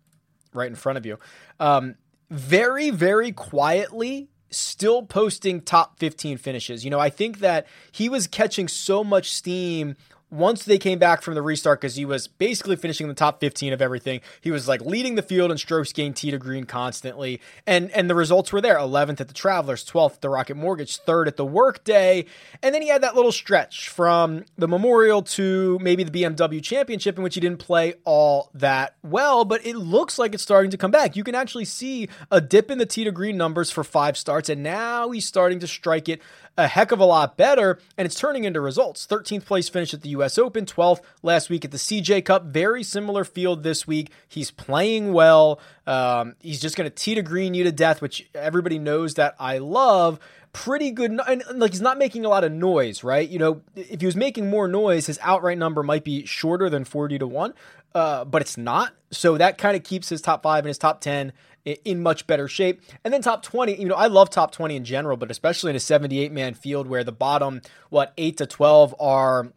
right 0.52 0.68
in 0.68 0.74
front 0.74 0.98
of 0.98 1.06
you. 1.06 1.18
Um, 1.60 1.96
very 2.30 2.90
very 2.90 3.32
quietly 3.32 4.28
still 4.50 5.02
posting 5.02 5.60
top 5.60 5.98
15 5.98 6.38
finishes. 6.38 6.84
You 6.84 6.90
know, 6.90 7.00
I 7.00 7.10
think 7.10 7.38
that 7.38 7.66
he 7.90 8.08
was 8.08 8.26
catching 8.26 8.68
so 8.68 9.02
much 9.02 9.32
steam 9.32 9.96
once 10.32 10.64
they 10.64 10.78
came 10.78 10.98
back 10.98 11.20
from 11.20 11.34
the 11.34 11.42
restart, 11.42 11.80
because 11.80 11.94
he 11.94 12.06
was 12.06 12.26
basically 12.26 12.74
finishing 12.74 13.06
the 13.06 13.14
top 13.14 13.38
15 13.38 13.72
of 13.74 13.82
everything, 13.82 14.22
he 14.40 14.50
was 14.50 14.66
like 14.66 14.80
leading 14.80 15.14
the 15.14 15.22
field 15.22 15.52
in 15.52 15.58
strokes 15.58 15.92
gained 15.92 16.16
tee 16.16 16.30
to 16.30 16.38
green 16.38 16.64
constantly. 16.64 17.40
And 17.66 17.90
and 17.90 18.08
the 18.08 18.14
results 18.14 18.50
were 18.50 18.62
there 18.62 18.78
11th 18.78 19.20
at 19.20 19.28
the 19.28 19.34
Travelers, 19.34 19.84
12th 19.84 20.14
at 20.14 20.20
the 20.22 20.30
Rocket 20.30 20.56
Mortgage, 20.56 20.96
third 20.96 21.28
at 21.28 21.36
the 21.36 21.44
Workday. 21.44 22.24
And 22.62 22.74
then 22.74 22.80
he 22.80 22.88
had 22.88 23.02
that 23.02 23.14
little 23.14 23.30
stretch 23.30 23.90
from 23.90 24.44
the 24.56 24.66
Memorial 24.66 25.22
to 25.22 25.78
maybe 25.82 26.02
the 26.02 26.22
BMW 26.22 26.62
Championship, 26.62 27.18
in 27.18 27.22
which 27.22 27.34
he 27.34 27.40
didn't 27.40 27.58
play 27.58 27.94
all 28.04 28.50
that 28.54 28.94
well, 29.02 29.44
but 29.44 29.64
it 29.66 29.76
looks 29.76 30.18
like 30.18 30.32
it's 30.32 30.42
starting 30.42 30.70
to 30.70 30.78
come 30.78 30.90
back. 30.90 31.14
You 31.14 31.24
can 31.24 31.34
actually 31.34 31.66
see 31.66 32.08
a 32.30 32.40
dip 32.40 32.70
in 32.70 32.78
the 32.78 32.86
tee 32.86 33.04
to 33.04 33.12
green 33.12 33.36
numbers 33.36 33.70
for 33.70 33.84
five 33.84 34.16
starts, 34.16 34.48
and 34.48 34.62
now 34.62 35.10
he's 35.10 35.26
starting 35.26 35.58
to 35.58 35.66
strike 35.66 36.08
it 36.08 36.22
a 36.58 36.68
heck 36.68 36.92
of 36.92 37.00
a 37.00 37.04
lot 37.04 37.36
better, 37.36 37.78
and 37.96 38.06
it's 38.06 38.14
turning 38.14 38.44
into 38.44 38.60
results. 38.60 39.06
13th 39.06 39.44
place 39.44 39.68
finish 39.68 39.94
at 39.94 40.02
the 40.02 40.10
U.S. 40.10 40.36
Open, 40.38 40.66
12th 40.66 41.00
last 41.22 41.48
week 41.48 41.64
at 41.64 41.70
the 41.70 41.78
CJ 41.78 42.24
Cup. 42.24 42.44
Very 42.44 42.82
similar 42.82 43.24
field 43.24 43.62
this 43.62 43.86
week. 43.86 44.10
He's 44.28 44.50
playing 44.50 45.12
well. 45.12 45.60
Um, 45.86 46.34
he's 46.40 46.60
just 46.60 46.76
going 46.76 46.88
to 46.88 46.94
tee 46.94 47.14
to 47.14 47.22
green 47.22 47.54
you 47.54 47.64
to 47.64 47.72
death, 47.72 48.02
which 48.02 48.28
everybody 48.34 48.78
knows 48.78 49.14
that 49.14 49.34
I 49.38 49.58
love 49.58 50.20
pretty 50.52 50.90
good. 50.90 51.18
And 51.26 51.42
like 51.54 51.72
he's 51.72 51.80
not 51.80 51.98
making 51.98 52.24
a 52.24 52.28
lot 52.28 52.44
of 52.44 52.52
noise, 52.52 53.02
right? 53.02 53.28
You 53.28 53.38
know, 53.38 53.62
if 53.74 54.00
he 54.00 54.06
was 54.06 54.16
making 54.16 54.50
more 54.50 54.68
noise, 54.68 55.06
his 55.06 55.18
outright 55.22 55.58
number 55.58 55.82
might 55.82 56.04
be 56.04 56.26
shorter 56.26 56.68
than 56.68 56.84
40 56.84 57.18
to 57.18 57.26
1, 57.26 57.54
uh, 57.94 58.24
but 58.24 58.42
it's 58.42 58.56
not. 58.56 58.94
So 59.10 59.38
that 59.38 59.58
kind 59.58 59.76
of 59.76 59.82
keeps 59.82 60.08
his 60.08 60.20
top 60.20 60.42
five 60.42 60.64
and 60.64 60.68
his 60.68 60.78
top 60.78 61.00
10 61.00 61.32
in 61.64 62.02
much 62.02 62.26
better 62.26 62.48
shape. 62.48 62.82
And 63.04 63.12
then 63.12 63.22
top 63.22 63.42
20, 63.42 63.80
you 63.80 63.88
know, 63.88 63.94
I 63.94 64.06
love 64.06 64.30
top 64.30 64.52
20 64.52 64.76
in 64.76 64.84
general, 64.84 65.16
but 65.16 65.30
especially 65.30 65.70
in 65.70 65.76
a 65.76 65.80
78 65.80 66.32
man 66.32 66.54
field 66.54 66.86
where 66.86 67.04
the 67.04 67.12
bottom, 67.12 67.62
what, 67.90 68.12
8 68.16 68.36
to 68.38 68.46
12 68.46 68.94
are 68.98 69.52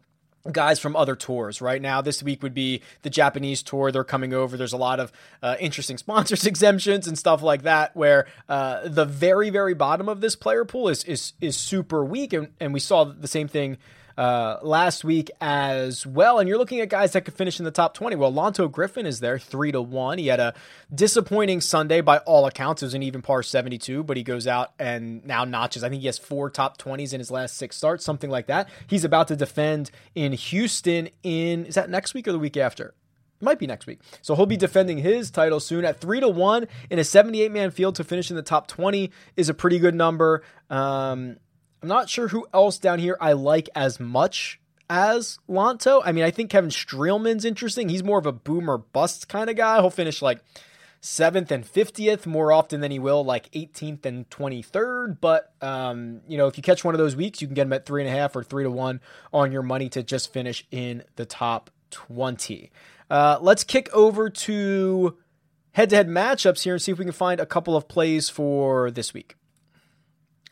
guys 0.52 0.78
from 0.78 0.94
other 0.94 1.16
tours 1.16 1.60
right? 1.60 1.82
Now 1.82 2.00
this 2.00 2.22
week 2.22 2.40
would 2.40 2.54
be 2.54 2.82
the 3.02 3.10
japanese 3.10 3.64
tour. 3.64 3.90
They're 3.90 4.04
coming 4.04 4.32
over. 4.32 4.56
There's 4.56 4.72
a 4.72 4.76
lot 4.76 5.00
of 5.00 5.10
uh, 5.42 5.56
interesting 5.58 5.98
sponsors 5.98 6.46
exemptions 6.46 7.08
and 7.08 7.18
stuff 7.18 7.42
like 7.42 7.62
that 7.62 7.96
where 7.96 8.26
uh, 8.48 8.86
the 8.86 9.04
very 9.04 9.50
very 9.50 9.74
bottom 9.74 10.08
of 10.08 10.20
this 10.20 10.36
player 10.36 10.64
pool 10.64 10.88
is 10.88 11.02
is 11.02 11.32
is 11.40 11.56
super 11.56 12.04
weak. 12.04 12.32
And, 12.32 12.48
and 12.60 12.72
we 12.72 12.78
saw 12.78 13.04
the 13.04 13.26
same 13.26 13.48
thing 13.48 13.78
uh, 14.16 14.58
last 14.62 15.04
week 15.04 15.30
as 15.40 16.06
well. 16.06 16.38
And 16.38 16.48
you're 16.48 16.58
looking 16.58 16.80
at 16.80 16.88
guys 16.88 17.12
that 17.12 17.24
could 17.24 17.34
finish 17.34 17.58
in 17.58 17.64
the 17.64 17.70
top 17.70 17.94
20. 17.94 18.16
Well, 18.16 18.32
Lanto 18.32 18.70
Griffin 18.70 19.06
is 19.06 19.20
there, 19.20 19.38
three 19.38 19.72
to 19.72 19.82
one. 19.82 20.18
He 20.18 20.28
had 20.28 20.40
a 20.40 20.54
disappointing 20.94 21.60
Sunday 21.60 22.00
by 22.00 22.18
all 22.18 22.46
accounts. 22.46 22.82
It 22.82 22.86
was 22.86 22.94
an 22.94 23.02
even 23.02 23.22
par 23.22 23.42
72, 23.42 24.02
but 24.04 24.16
he 24.16 24.22
goes 24.22 24.46
out 24.46 24.72
and 24.78 25.24
now 25.24 25.44
notches. 25.44 25.84
I 25.84 25.88
think 25.88 26.00
he 26.00 26.06
has 26.06 26.18
four 26.18 26.50
top 26.50 26.78
20s 26.78 27.12
in 27.12 27.20
his 27.20 27.30
last 27.30 27.56
six 27.56 27.76
starts, 27.76 28.04
something 28.04 28.30
like 28.30 28.46
that. 28.46 28.68
He's 28.86 29.04
about 29.04 29.28
to 29.28 29.36
defend 29.36 29.90
in 30.14 30.32
Houston 30.32 31.08
in, 31.22 31.66
is 31.66 31.74
that 31.74 31.90
next 31.90 32.14
week 32.14 32.26
or 32.26 32.32
the 32.32 32.38
week 32.38 32.56
after? 32.56 32.94
Might 33.40 33.58
be 33.58 33.66
next 33.66 33.86
week. 33.86 34.00
So 34.22 34.34
he'll 34.34 34.46
be 34.46 34.56
defending 34.56 34.98
his 34.98 35.30
title 35.30 35.60
soon 35.60 35.84
at 35.84 36.00
three 36.00 36.20
to 36.20 36.28
one 36.28 36.66
in 36.88 36.98
a 36.98 37.04
78 37.04 37.52
man 37.52 37.70
field 37.70 37.96
to 37.96 38.04
finish 38.04 38.30
in 38.30 38.36
the 38.36 38.42
top 38.42 38.66
20 38.66 39.10
is 39.36 39.50
a 39.50 39.54
pretty 39.54 39.78
good 39.78 39.94
number. 39.94 40.42
Um, 40.70 41.36
I'm 41.86 41.90
not 41.90 42.08
sure 42.08 42.26
who 42.26 42.48
else 42.52 42.78
down 42.78 42.98
here 42.98 43.16
I 43.20 43.34
like 43.34 43.68
as 43.76 44.00
much 44.00 44.58
as 44.90 45.38
Lanto. 45.48 46.02
I 46.04 46.10
mean, 46.10 46.24
I 46.24 46.32
think 46.32 46.50
Kevin 46.50 46.70
Streelman's 46.70 47.44
interesting. 47.44 47.88
He's 47.88 48.02
more 48.02 48.18
of 48.18 48.26
a 48.26 48.32
boomer 48.32 48.76
bust 48.76 49.28
kind 49.28 49.48
of 49.48 49.54
guy. 49.54 49.76
He'll 49.76 49.90
finish 49.90 50.20
like 50.20 50.40
seventh 51.00 51.52
and 51.52 51.64
50th 51.64 52.26
more 52.26 52.50
often 52.50 52.80
than 52.80 52.90
he 52.90 52.98
will 52.98 53.24
like 53.24 53.48
18th 53.52 54.04
and 54.04 54.28
23rd. 54.30 55.18
But, 55.20 55.52
um, 55.60 56.22
you 56.26 56.36
know, 56.36 56.48
if 56.48 56.56
you 56.56 56.62
catch 56.64 56.82
one 56.82 56.92
of 56.92 56.98
those 56.98 57.14
weeks, 57.14 57.40
you 57.40 57.46
can 57.46 57.54
get 57.54 57.68
him 57.68 57.72
at 57.72 57.86
three 57.86 58.02
and 58.02 58.12
a 58.12 58.18
half 58.18 58.34
or 58.34 58.42
three 58.42 58.64
to 58.64 58.70
one 58.70 59.00
on 59.32 59.52
your 59.52 59.62
money 59.62 59.88
to 59.90 60.02
just 60.02 60.32
finish 60.32 60.66
in 60.72 61.04
the 61.14 61.24
top 61.24 61.70
20. 61.92 62.72
Uh, 63.08 63.38
let's 63.40 63.62
kick 63.62 63.88
over 63.94 64.28
to 64.28 65.16
head 65.70 65.90
to 65.90 65.94
head 65.94 66.08
matchups 66.08 66.64
here 66.64 66.74
and 66.74 66.82
see 66.82 66.90
if 66.90 66.98
we 66.98 67.04
can 67.04 67.12
find 67.12 67.38
a 67.38 67.46
couple 67.46 67.76
of 67.76 67.86
plays 67.86 68.28
for 68.28 68.90
this 68.90 69.14
week. 69.14 69.36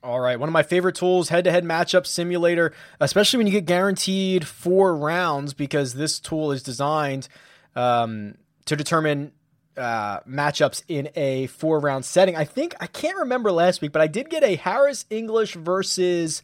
All 0.05 0.21
right, 0.21 0.39
one 0.39 0.51
of 0.51 0.53
my 0.53 0.63
favorite 0.63 0.97
tools, 0.97 1.31
head 1.31 1.45
to 1.45 1.51
head 1.51 1.65
matchup 1.65 2.07
simulator, 2.07 2.75
especially 3.01 3.39
when 3.39 3.47
you 3.47 3.55
get 3.55 3.65
guaranteed 3.65 4.47
four 4.47 4.95
rounds, 4.95 5.55
because 5.55 5.95
this 5.95 6.21
tool 6.21 6.53
is 6.53 6.63
designed 6.63 7.27
um, 7.75 8.35
to 8.67 8.77
determine 8.77 9.33
uh, 9.79 10.21
matchups 10.21 10.83
in 10.89 11.09
a 11.17 11.47
four 11.47 11.81
round 11.81 12.05
setting. 12.05 12.37
I 12.37 12.45
think, 12.45 12.75
I 12.81 12.87
can't 12.87 13.17
remember 13.17 13.51
last 13.51 13.81
week, 13.81 13.93
but 13.93 14.03
I 14.03 14.07
did 14.07 14.29
get 14.29 14.45
a 14.45 14.57
Harris 14.57 15.07
English 15.09 15.55
versus, 15.55 16.43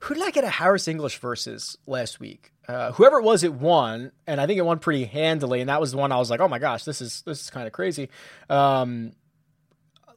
who 0.00 0.12
did 0.12 0.24
I 0.24 0.30
get 0.30 0.44
a 0.44 0.50
Harris 0.50 0.86
English 0.86 1.18
versus 1.18 1.78
last 1.86 2.20
week? 2.20 2.52
Uh, 2.68 2.92
whoever 2.92 3.20
it 3.20 3.24
was, 3.24 3.42
it 3.42 3.54
won, 3.54 4.12
and 4.26 4.38
I 4.38 4.46
think 4.46 4.58
it 4.58 4.66
won 4.66 4.80
pretty 4.80 5.06
handily. 5.06 5.62
And 5.62 5.70
that 5.70 5.80
was 5.80 5.92
the 5.92 5.96
one 5.96 6.12
I 6.12 6.18
was 6.18 6.28
like, 6.28 6.40
"Oh 6.40 6.48
my 6.48 6.58
gosh, 6.58 6.84
this 6.84 7.00
is 7.00 7.22
this 7.22 7.40
is 7.40 7.48
kind 7.48 7.66
of 7.66 7.72
crazy." 7.72 8.10
Um, 8.50 9.12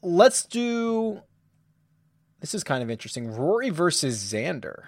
let's 0.01 0.43
do 0.43 1.21
this 2.41 2.53
is 2.53 2.63
kind 2.63 2.83
of 2.83 2.89
interesting. 2.89 3.33
Rory 3.33 3.69
versus 3.69 4.21
Xander. 4.21 4.83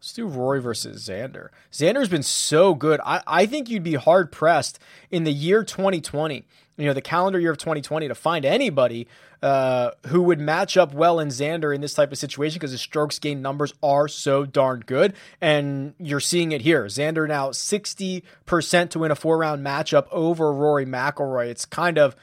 Let's 0.00 0.12
do 0.12 0.26
Rory 0.26 0.60
versus 0.60 1.08
Xander. 1.08 1.48
Xander's 1.72 2.08
been 2.08 2.22
so 2.22 2.74
good. 2.74 3.00
I, 3.04 3.20
I 3.26 3.46
think 3.46 3.68
you'd 3.68 3.82
be 3.82 3.94
hard 3.94 4.30
pressed 4.30 4.78
in 5.10 5.24
the 5.24 5.32
year 5.32 5.64
2020, 5.64 6.44
you 6.76 6.86
know, 6.86 6.92
the 6.92 7.00
calendar 7.00 7.40
year 7.40 7.50
of 7.50 7.58
2020, 7.58 8.06
to 8.06 8.14
find 8.14 8.44
anybody 8.44 9.08
uh, 9.42 9.90
who 10.06 10.22
would 10.22 10.38
match 10.38 10.76
up 10.76 10.94
well 10.94 11.18
in 11.18 11.28
Xander 11.28 11.74
in 11.74 11.80
this 11.80 11.94
type 11.94 12.12
of 12.12 12.18
situation 12.18 12.56
because 12.56 12.70
his 12.70 12.80
strokes 12.80 13.18
gain 13.18 13.42
numbers 13.42 13.74
are 13.82 14.06
so 14.06 14.44
darn 14.44 14.84
good. 14.86 15.14
And 15.40 15.94
you're 15.98 16.20
seeing 16.20 16.52
it 16.52 16.62
here. 16.62 16.84
Xander 16.84 17.26
now 17.26 17.50
60% 17.50 18.90
to 18.90 18.98
win 19.00 19.10
a 19.10 19.16
four 19.16 19.38
round 19.38 19.66
matchup 19.66 20.06
over 20.12 20.52
Rory 20.52 20.86
McIlroy. 20.86 21.48
It's 21.48 21.64
kind 21.64 21.98
of 21.98 22.14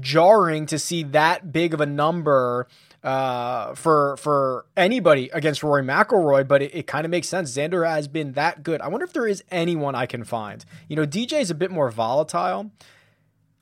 jarring 0.00 0.66
to 0.66 0.78
see 0.78 1.04
that 1.04 1.52
big 1.52 1.72
of 1.72 1.80
a 1.80 1.86
number 1.86 2.66
uh, 3.04 3.74
for 3.74 4.16
for 4.16 4.64
anybody 4.76 5.28
against 5.32 5.62
Rory 5.62 5.82
McIlroy, 5.82 6.48
but 6.48 6.62
it, 6.62 6.74
it 6.74 6.86
kind 6.86 7.04
of 7.04 7.10
makes 7.10 7.28
sense. 7.28 7.54
Xander 7.54 7.86
has 7.88 8.08
been 8.08 8.32
that 8.32 8.62
good. 8.62 8.80
I 8.80 8.88
wonder 8.88 9.04
if 9.04 9.12
there 9.12 9.28
is 9.28 9.44
anyone 9.50 9.94
I 9.94 10.06
can 10.06 10.24
find. 10.24 10.64
You 10.88 10.96
know, 10.96 11.06
DJ 11.06 11.40
is 11.40 11.50
a 11.50 11.54
bit 11.54 11.70
more 11.70 11.90
volatile. 11.90 12.70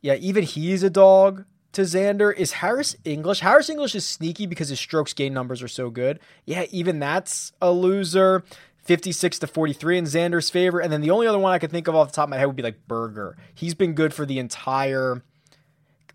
Yeah, 0.00 0.14
even 0.14 0.44
he's 0.44 0.82
a 0.82 0.90
dog 0.90 1.44
to 1.72 1.82
Xander. 1.82 2.34
Is 2.34 2.52
Harris 2.52 2.94
English? 3.04 3.40
Harris 3.40 3.68
English 3.68 3.94
is 3.96 4.06
sneaky 4.06 4.46
because 4.46 4.68
his 4.68 4.78
strokes 4.78 5.12
gain 5.12 5.34
numbers 5.34 5.60
are 5.62 5.68
so 5.68 5.90
good. 5.90 6.20
Yeah, 6.44 6.66
even 6.70 7.00
that's 7.00 7.52
a 7.60 7.72
loser. 7.72 8.44
56 8.84 9.38
to 9.40 9.46
43 9.46 9.98
in 9.98 10.04
Xander's 10.04 10.50
favor. 10.50 10.80
And 10.80 10.92
then 10.92 11.00
the 11.02 11.10
only 11.10 11.28
other 11.28 11.38
one 11.38 11.52
I 11.52 11.60
could 11.60 11.70
think 11.70 11.86
of 11.86 11.94
off 11.94 12.08
the 12.08 12.16
top 12.16 12.24
of 12.24 12.30
my 12.30 12.38
head 12.38 12.46
would 12.46 12.56
be 12.56 12.64
like 12.64 12.88
Berger. 12.88 13.36
He's 13.54 13.74
been 13.74 13.94
good 13.94 14.12
for 14.12 14.26
the 14.26 14.40
entire 14.40 15.22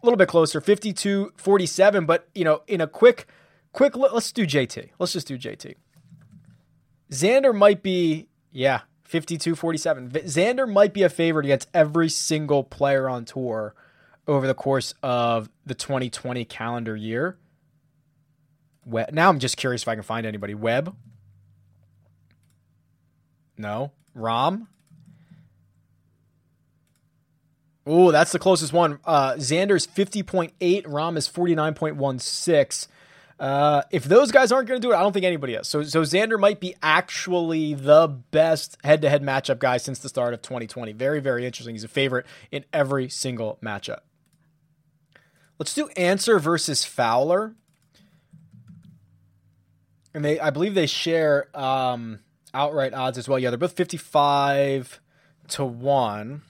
a 0.01 0.05
little 0.05 0.17
bit 0.17 0.27
closer, 0.27 0.61
52 0.61 1.33
47. 1.37 2.05
But, 2.05 2.27
you 2.35 2.43
know, 2.43 2.61
in 2.67 2.81
a 2.81 2.87
quick, 2.87 3.27
quick, 3.73 3.95
let's 3.95 4.31
do 4.31 4.45
JT. 4.45 4.89
Let's 4.99 5.13
just 5.13 5.27
do 5.27 5.37
JT. 5.37 5.75
Xander 7.11 7.55
might 7.55 7.81
be, 7.83 8.27
yeah, 8.51 8.81
52 9.05 9.55
47. 9.55 10.09
Xander 10.09 10.71
might 10.71 10.93
be 10.93 11.03
a 11.03 11.09
favorite 11.09 11.45
against 11.45 11.69
every 11.73 12.09
single 12.09 12.63
player 12.63 13.07
on 13.07 13.25
tour 13.25 13.73
over 14.27 14.45
the 14.45 14.53
course 14.53 14.93
of 15.01 15.49
the 15.65 15.73
2020 15.73 16.43
calendar 16.45 16.95
year. 16.95 17.37
Now 18.85 19.29
I'm 19.29 19.39
just 19.39 19.57
curious 19.57 19.81
if 19.81 19.87
I 19.87 19.95
can 19.95 20.03
find 20.03 20.25
anybody. 20.25 20.53
Webb? 20.53 20.95
No. 23.57 23.91
Rahm? 24.15 24.67
Oh, 27.89 28.11
that's 28.11 28.33
the 28.33 28.39
closest 28.39 28.73
one. 28.73 28.99
Uh, 29.05 29.35
Xander's 29.35 29.87
50.8, 29.87 30.51
Rahm 30.83 31.15
is 31.15 31.29
49.16. 31.29 32.87
Uh, 33.39 33.83
if 33.91 34.03
those 34.03 34.29
guys 34.29 34.51
aren't 34.51 34.67
going 34.67 34.81
to 34.81 34.85
do 34.85 34.91
it, 34.91 34.95
I 34.97 35.01
don't 35.01 35.13
think 35.13 35.25
anybody 35.25 35.53
is. 35.53 35.69
So, 35.69 35.83
so 35.83 36.01
Xander 36.01 36.37
might 36.37 36.59
be 36.59 36.75
actually 36.83 37.75
the 37.75 38.07
best 38.31 38.77
head-to-head 38.83 39.23
matchup 39.23 39.59
guy 39.59 39.77
since 39.77 39.99
the 39.99 40.09
start 40.09 40.33
of 40.33 40.41
2020. 40.41 40.91
Very, 40.91 41.21
very 41.21 41.45
interesting. 41.45 41.75
He's 41.75 41.85
a 41.85 41.87
favorite 41.87 42.25
in 42.51 42.65
every 42.73 43.07
single 43.07 43.57
matchup. 43.63 43.99
Let's 45.57 45.73
do 45.73 45.87
Ancer 45.95 46.39
versus 46.39 46.83
Fowler, 46.83 47.55
and 50.13 50.25
they, 50.25 50.39
I 50.39 50.49
believe 50.49 50.73
they 50.73 50.87
share 50.87 51.47
um, 51.57 52.19
outright 52.53 52.93
odds 52.93 53.17
as 53.17 53.29
well. 53.29 53.39
Yeah, 53.39 53.49
they're 53.49 53.57
both 53.57 53.73
55 53.73 54.99
to 55.49 55.65
one. 55.65 56.41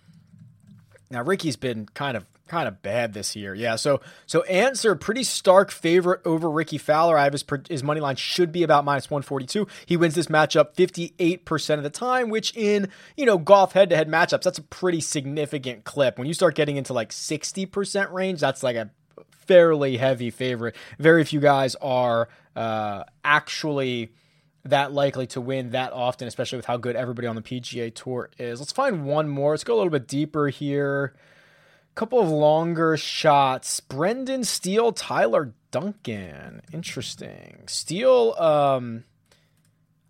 Now 1.10 1.24
Ricky's 1.24 1.56
been 1.56 1.88
kind 1.94 2.18
of 2.18 2.26
kind 2.48 2.68
of 2.68 2.82
bad 2.82 3.14
this 3.14 3.36
year. 3.36 3.54
Yeah, 3.54 3.76
so 3.76 4.02
so 4.26 4.42
Ancer 4.44 4.96
pretty 4.96 5.24
stark 5.24 5.72
favorite 5.72 6.22
over 6.26 6.50
Ricky 6.50 6.78
Fowler. 6.78 7.18
I 7.18 7.26
have 7.26 7.34
his 7.34 7.46
his 7.70 7.84
money 7.84 8.02
line 8.02 8.16
should 8.16 8.52
be 8.52 8.64
about 8.64 8.86
minus 8.86 9.10
142. 9.10 9.68
He 9.86 9.98
wins 9.98 10.16
this 10.16 10.28
matchup 10.28 10.76
58% 10.76 11.78
of 11.78 11.84
the 11.84 11.90
time, 11.90 12.30
which 12.30 12.56
in, 12.56 12.90
you 13.16 13.26
know, 13.26 13.38
golf 13.38 13.74
head-to-head 13.74 14.08
matchups, 14.08 14.44
that's 14.44 14.58
a 14.58 14.64
pretty 14.64 15.02
significant 15.02 15.84
clip. 15.84 16.18
When 16.18 16.28
you 16.28 16.34
start 16.34 16.56
getting 16.56 16.78
into 16.78 16.94
like 16.94 17.10
60% 17.10 18.12
range, 18.12 18.40
that's 18.40 18.64
like 18.64 18.76
a 18.76 18.90
fairly 19.32 19.98
heavy 19.98 20.30
favorite. 20.30 20.76
Very 21.00 21.24
few 21.24 21.40
guys 21.40 21.76
are 21.76 22.30
uh, 22.56 23.04
actually 23.24 24.12
that 24.70 24.92
likely 24.92 25.28
to 25.28 25.42
win 25.42 25.72
that 25.72 25.94
often, 25.94 26.28
especially 26.28 26.58
with 26.58 26.66
how 26.66 26.78
good 26.78 26.96
everybody 26.96 27.28
on 27.28 27.36
the 27.36 27.42
PGA 27.42 27.94
Tour 27.94 28.30
is. 28.38 28.60
Let's 28.60 28.72
find 28.72 29.06
one 29.06 29.30
more. 29.30 29.52
Let's 29.52 29.64
go 29.64 29.76
a 29.76 29.78
little 29.78 29.92
bit 29.92 30.08
deeper 30.08 30.50
here. 30.50 31.14
A 31.92 31.96
Couple 31.96 32.20
of 32.20 32.30
longer 32.30 32.98
shots. 32.98 33.80
Brendan 33.80 34.44
Steele, 34.44 34.92
Tyler 34.92 35.54
Duncan. 35.72 36.62
Interesting. 36.72 37.64
Steele, 37.68 38.36
um, 38.38 39.04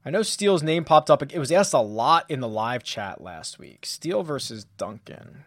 I 0.06 0.10
know 0.10 0.22
Steele's 0.22 0.64
name 0.64 0.86
popped 0.86 1.10
up. 1.10 1.22
It 1.22 1.40
was 1.40 1.52
asked 1.52 1.74
a 1.74 1.80
lot 1.80 2.30
in 2.30 2.40
the 2.40 2.48
live 2.48 2.84
chat 2.84 3.22
last 3.22 3.60
week. 3.60 3.86
Steele 3.86 4.24
versus 4.24 4.66
Duncan. 4.78 5.44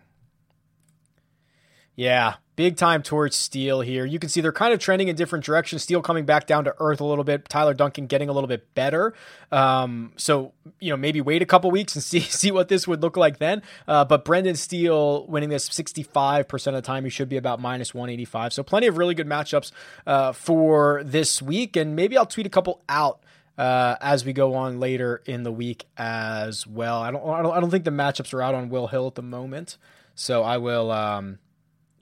Yeah, 2.00 2.36
big 2.56 2.78
time 2.78 3.02
towards 3.02 3.36
Steele 3.36 3.82
here. 3.82 4.06
You 4.06 4.18
can 4.18 4.30
see 4.30 4.40
they're 4.40 4.52
kind 4.52 4.72
of 4.72 4.80
trending 4.80 5.08
in 5.08 5.16
different 5.16 5.44
directions. 5.44 5.82
Steele 5.82 6.00
coming 6.00 6.24
back 6.24 6.46
down 6.46 6.64
to 6.64 6.74
earth 6.80 7.02
a 7.02 7.04
little 7.04 7.24
bit. 7.24 7.46
Tyler 7.50 7.74
Duncan 7.74 8.06
getting 8.06 8.30
a 8.30 8.32
little 8.32 8.48
bit 8.48 8.74
better. 8.74 9.12
Um, 9.52 10.12
so 10.16 10.54
you 10.78 10.88
know 10.88 10.96
maybe 10.96 11.20
wait 11.20 11.42
a 11.42 11.44
couple 11.44 11.70
weeks 11.70 11.94
and 11.94 12.02
see 12.10 12.20
see 12.20 12.50
what 12.50 12.68
this 12.68 12.88
would 12.88 13.02
look 13.02 13.18
like 13.18 13.36
then. 13.36 13.60
Uh, 13.86 14.06
but 14.06 14.24
Brendan 14.24 14.56
Steele 14.56 15.26
winning 15.26 15.50
this 15.50 15.68
65% 15.68 16.68
of 16.68 16.72
the 16.72 16.80
time. 16.80 17.04
He 17.04 17.10
should 17.10 17.28
be 17.28 17.36
about 17.36 17.60
minus 17.60 17.92
185. 17.92 18.54
So 18.54 18.62
plenty 18.62 18.86
of 18.86 18.96
really 18.96 19.14
good 19.14 19.28
matchups 19.28 19.70
uh, 20.06 20.32
for 20.32 21.02
this 21.04 21.42
week. 21.42 21.76
And 21.76 21.94
maybe 21.94 22.16
I'll 22.16 22.24
tweet 22.24 22.46
a 22.46 22.50
couple 22.50 22.80
out. 22.88 23.20
Uh, 23.58 23.96
as 24.00 24.24
we 24.24 24.32
go 24.32 24.54
on 24.54 24.80
later 24.80 25.20
in 25.26 25.42
the 25.42 25.52
week 25.52 25.84
as 25.98 26.66
well. 26.66 27.02
I 27.02 27.10
don't, 27.10 27.28
I 27.28 27.42
don't, 27.42 27.52
I 27.52 27.60
don't 27.60 27.70
think 27.70 27.84
the 27.84 27.90
matchups 27.90 28.32
are 28.32 28.40
out 28.40 28.54
on 28.54 28.70
Will 28.70 28.86
Hill 28.86 29.06
at 29.06 29.16
the 29.16 29.22
moment, 29.22 29.76
so 30.14 30.42
I 30.42 30.56
will, 30.56 30.90
um, 30.90 31.38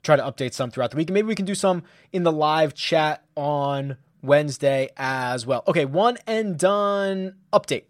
try 0.03 0.15
to 0.15 0.23
update 0.23 0.53
some 0.53 0.71
throughout 0.71 0.91
the 0.91 0.97
week. 0.97 1.09
And 1.09 1.13
maybe 1.13 1.27
we 1.27 1.35
can 1.35 1.45
do 1.45 1.55
some 1.55 1.83
in 2.11 2.23
the 2.23 2.31
live 2.31 2.73
chat 2.73 3.23
on 3.35 3.97
Wednesday 4.21 4.89
as 4.97 5.45
well. 5.45 5.63
Okay, 5.67 5.85
one 5.85 6.17
and 6.27 6.57
done 6.57 7.35
update. 7.53 7.85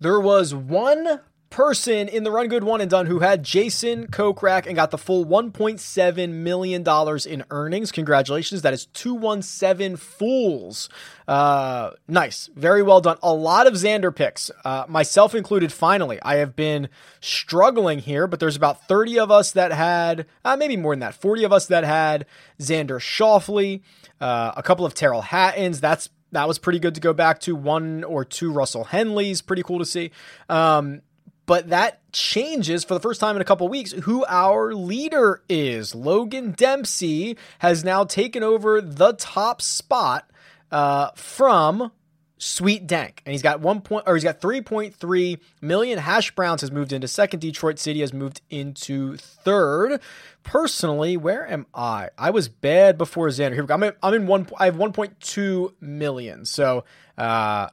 There 0.00 0.20
was 0.20 0.54
one 0.54 1.20
person 1.54 2.08
in 2.08 2.24
the 2.24 2.32
Run 2.32 2.48
Good 2.48 2.64
One 2.64 2.80
and 2.80 2.90
Done 2.90 3.06
who 3.06 3.20
had 3.20 3.44
Jason 3.44 4.08
Kokrak 4.08 4.66
and 4.66 4.74
got 4.74 4.90
the 4.90 4.98
full 4.98 5.24
$1.7 5.24 6.28
million 6.30 6.84
in 7.28 7.44
earnings. 7.48 7.92
Congratulations. 7.92 8.62
That 8.62 8.74
is 8.74 8.86
217 8.86 9.94
fools. 9.94 10.88
Uh, 11.28 11.92
nice. 12.08 12.50
Very 12.56 12.82
well 12.82 13.00
done. 13.00 13.18
A 13.22 13.32
lot 13.32 13.68
of 13.68 13.74
Xander 13.74 14.12
picks, 14.12 14.50
uh, 14.64 14.86
myself 14.88 15.32
included, 15.32 15.72
finally. 15.72 16.18
I 16.22 16.36
have 16.36 16.56
been 16.56 16.88
struggling 17.20 18.00
here, 18.00 18.26
but 18.26 18.40
there's 18.40 18.56
about 18.56 18.88
30 18.88 19.20
of 19.20 19.30
us 19.30 19.52
that 19.52 19.70
had, 19.70 20.26
uh, 20.44 20.56
maybe 20.56 20.76
more 20.76 20.92
than 20.92 21.00
that, 21.00 21.14
40 21.14 21.44
of 21.44 21.52
us 21.52 21.66
that 21.66 21.84
had 21.84 22.26
Xander 22.58 22.98
Schauffele, 22.98 23.80
uh, 24.20 24.50
a 24.56 24.62
couple 24.64 24.84
of 24.84 24.92
Tyrrell 24.92 25.22
Hattons. 25.22 25.80
That's 25.80 26.10
that 26.32 26.48
was 26.48 26.58
pretty 26.58 26.80
good 26.80 26.96
to 26.96 27.00
go 27.00 27.12
back 27.12 27.38
to. 27.42 27.54
One 27.54 28.02
or 28.02 28.24
two 28.24 28.50
Russell 28.50 28.86
Henleys, 28.86 29.40
pretty 29.46 29.62
cool 29.62 29.78
to 29.78 29.84
see. 29.84 30.10
Um, 30.48 31.02
but 31.46 31.70
that 31.70 32.00
changes 32.12 32.84
for 32.84 32.94
the 32.94 33.00
first 33.00 33.20
time 33.20 33.36
in 33.36 33.42
a 33.42 33.44
couple 33.44 33.68
weeks 33.68 33.92
who 33.92 34.24
our 34.26 34.74
leader 34.74 35.42
is. 35.48 35.94
Logan 35.94 36.52
Dempsey 36.52 37.36
has 37.58 37.84
now 37.84 38.04
taken 38.04 38.42
over 38.42 38.80
the 38.80 39.12
top 39.14 39.60
spot 39.60 40.30
uh, 40.70 41.10
from 41.14 41.92
Sweet 42.38 42.86
Dank, 42.86 43.22
and 43.24 43.32
he's 43.32 43.42
got 43.42 43.60
one 43.60 43.80
point, 43.80 44.04
or 44.06 44.14
he's 44.14 44.24
got 44.24 44.40
three 44.40 44.60
point 44.60 44.94
three 44.94 45.38
million. 45.60 45.98
Hash 45.98 46.34
Browns 46.34 46.60
has 46.60 46.70
moved 46.70 46.92
into 46.92 47.08
second. 47.08 47.40
Detroit 47.40 47.78
City 47.78 48.00
has 48.00 48.12
moved 48.12 48.42
into 48.50 49.16
third. 49.16 50.00
Personally, 50.42 51.16
where 51.16 51.50
am 51.50 51.66
I? 51.74 52.10
I 52.18 52.30
was 52.30 52.48
bad 52.48 52.98
before 52.98 53.28
Xander. 53.28 53.54
Here 53.54 53.62
we 53.62 53.68
go. 53.68 53.74
I'm 53.74 53.82
in, 53.82 53.92
I'm 54.02 54.14
in 54.14 54.26
one. 54.26 54.48
I 54.58 54.66
have 54.66 54.76
one 54.76 54.92
point 54.92 55.20
two 55.20 55.74
million. 55.80 56.44
So. 56.44 56.84
Uh, 57.16 57.68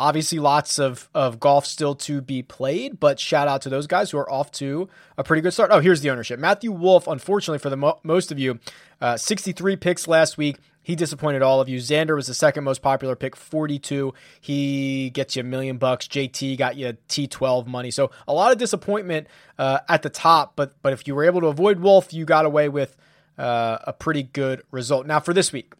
Obviously, 0.00 0.38
lots 0.38 0.78
of, 0.78 1.10
of 1.14 1.38
golf 1.38 1.66
still 1.66 1.94
to 1.94 2.22
be 2.22 2.42
played, 2.42 2.98
but 2.98 3.20
shout 3.20 3.48
out 3.48 3.60
to 3.60 3.68
those 3.68 3.86
guys 3.86 4.10
who 4.10 4.16
are 4.16 4.32
off 4.32 4.50
to 4.52 4.88
a 5.18 5.22
pretty 5.22 5.42
good 5.42 5.52
start. 5.52 5.68
Oh, 5.70 5.80
here's 5.80 6.00
the 6.00 6.08
ownership. 6.08 6.40
Matthew 6.40 6.72
Wolff, 6.72 7.06
unfortunately 7.06 7.58
for 7.58 7.68
the 7.68 7.76
mo- 7.76 8.00
most 8.02 8.32
of 8.32 8.38
you, 8.38 8.58
uh, 9.02 9.18
63 9.18 9.76
picks 9.76 10.08
last 10.08 10.38
week. 10.38 10.56
He 10.82 10.96
disappointed 10.96 11.42
all 11.42 11.60
of 11.60 11.68
you. 11.68 11.78
Xander 11.78 12.16
was 12.16 12.26
the 12.26 12.32
second 12.32 12.64
most 12.64 12.80
popular 12.80 13.14
pick, 13.14 13.36
42. 13.36 14.14
He 14.40 15.10
gets 15.10 15.36
you 15.36 15.40
a 15.40 15.44
million 15.44 15.76
bucks. 15.76 16.08
JT 16.08 16.56
got 16.56 16.76
you 16.78 16.96
T12 17.10 17.66
money. 17.66 17.90
So 17.90 18.10
a 18.26 18.32
lot 18.32 18.52
of 18.52 18.56
disappointment 18.58 19.26
uh, 19.58 19.80
at 19.86 20.00
the 20.00 20.08
top, 20.08 20.54
but 20.56 20.72
but 20.80 20.94
if 20.94 21.06
you 21.06 21.14
were 21.14 21.24
able 21.24 21.42
to 21.42 21.48
avoid 21.48 21.78
Wolff, 21.78 22.14
you 22.14 22.24
got 22.24 22.46
away 22.46 22.70
with 22.70 22.96
uh, 23.36 23.76
a 23.84 23.92
pretty 23.92 24.22
good 24.22 24.62
result. 24.70 25.06
Now 25.06 25.20
for 25.20 25.34
this 25.34 25.52
week, 25.52 25.74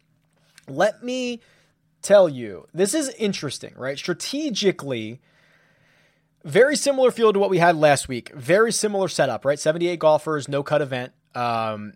let 0.68 1.02
me 1.02 1.40
tell 2.02 2.28
you 2.28 2.66
this 2.72 2.94
is 2.94 3.08
interesting, 3.10 3.74
right? 3.76 3.98
Strategically, 3.98 5.20
very 6.44 6.76
similar 6.76 7.10
field 7.10 7.34
to 7.34 7.40
what 7.40 7.50
we 7.50 7.58
had 7.58 7.76
last 7.76 8.08
week. 8.08 8.32
Very 8.34 8.72
similar 8.72 9.08
setup, 9.08 9.44
right? 9.44 9.58
78 9.58 9.98
golfers, 9.98 10.48
no 10.48 10.62
cut 10.62 10.82
event. 10.82 11.12
Um, 11.34 11.94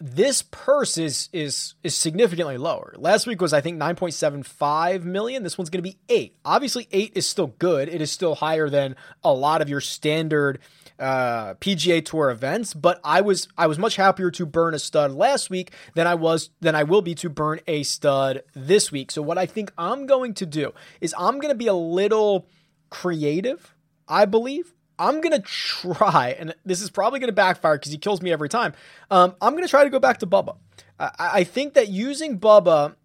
this 0.00 0.42
purse 0.42 0.96
is 0.96 1.28
is 1.32 1.74
is 1.82 1.94
significantly 1.94 2.56
lower. 2.56 2.94
Last 2.96 3.26
week 3.26 3.40
was 3.40 3.52
I 3.52 3.60
think 3.60 3.80
9.75 3.80 5.02
million. 5.02 5.42
This 5.42 5.58
one's 5.58 5.70
going 5.70 5.82
to 5.82 5.90
be 5.90 5.98
8. 6.08 6.36
Obviously 6.44 6.86
8 6.92 7.12
is 7.16 7.26
still 7.26 7.48
good. 7.48 7.88
It 7.88 8.00
is 8.00 8.12
still 8.12 8.36
higher 8.36 8.68
than 8.68 8.94
a 9.24 9.32
lot 9.32 9.60
of 9.60 9.68
your 9.68 9.80
standard 9.80 10.60
uh, 10.98 11.54
PGA 11.54 12.04
Tour 12.04 12.30
events, 12.30 12.74
but 12.74 13.00
I 13.04 13.20
was 13.20 13.48
I 13.56 13.66
was 13.66 13.78
much 13.78 13.96
happier 13.96 14.30
to 14.32 14.46
burn 14.46 14.74
a 14.74 14.78
stud 14.78 15.12
last 15.12 15.50
week 15.50 15.72
than 15.94 16.06
I 16.06 16.14
was 16.14 16.50
than 16.60 16.74
I 16.74 16.82
will 16.82 17.02
be 17.02 17.14
to 17.16 17.28
burn 17.28 17.60
a 17.66 17.82
stud 17.82 18.42
this 18.54 18.90
week. 18.90 19.10
So 19.10 19.22
what 19.22 19.38
I 19.38 19.46
think 19.46 19.72
I'm 19.78 20.06
going 20.06 20.34
to 20.34 20.46
do 20.46 20.72
is 21.00 21.14
I'm 21.18 21.38
going 21.38 21.52
to 21.52 21.58
be 21.58 21.68
a 21.68 21.74
little 21.74 22.46
creative, 22.90 23.74
I 24.08 24.24
believe. 24.24 24.74
I'm 25.00 25.20
going 25.20 25.32
to 25.32 25.40
try, 25.40 26.34
and 26.38 26.54
this 26.64 26.82
is 26.82 26.90
probably 26.90 27.20
going 27.20 27.28
to 27.28 27.34
backfire 27.34 27.76
because 27.76 27.92
he 27.92 27.98
kills 27.98 28.20
me 28.20 28.32
every 28.32 28.48
time. 28.48 28.72
Um, 29.10 29.36
I'm 29.40 29.52
going 29.52 29.62
to 29.62 29.70
try 29.70 29.84
to 29.84 29.90
go 29.90 30.00
back 30.00 30.18
to 30.18 30.26
Bubba. 30.26 30.56
I, 30.98 31.10
I, 31.18 31.44
think 31.44 31.74
that 31.74 31.86
using 31.86 32.40
Bubba, 32.40 32.96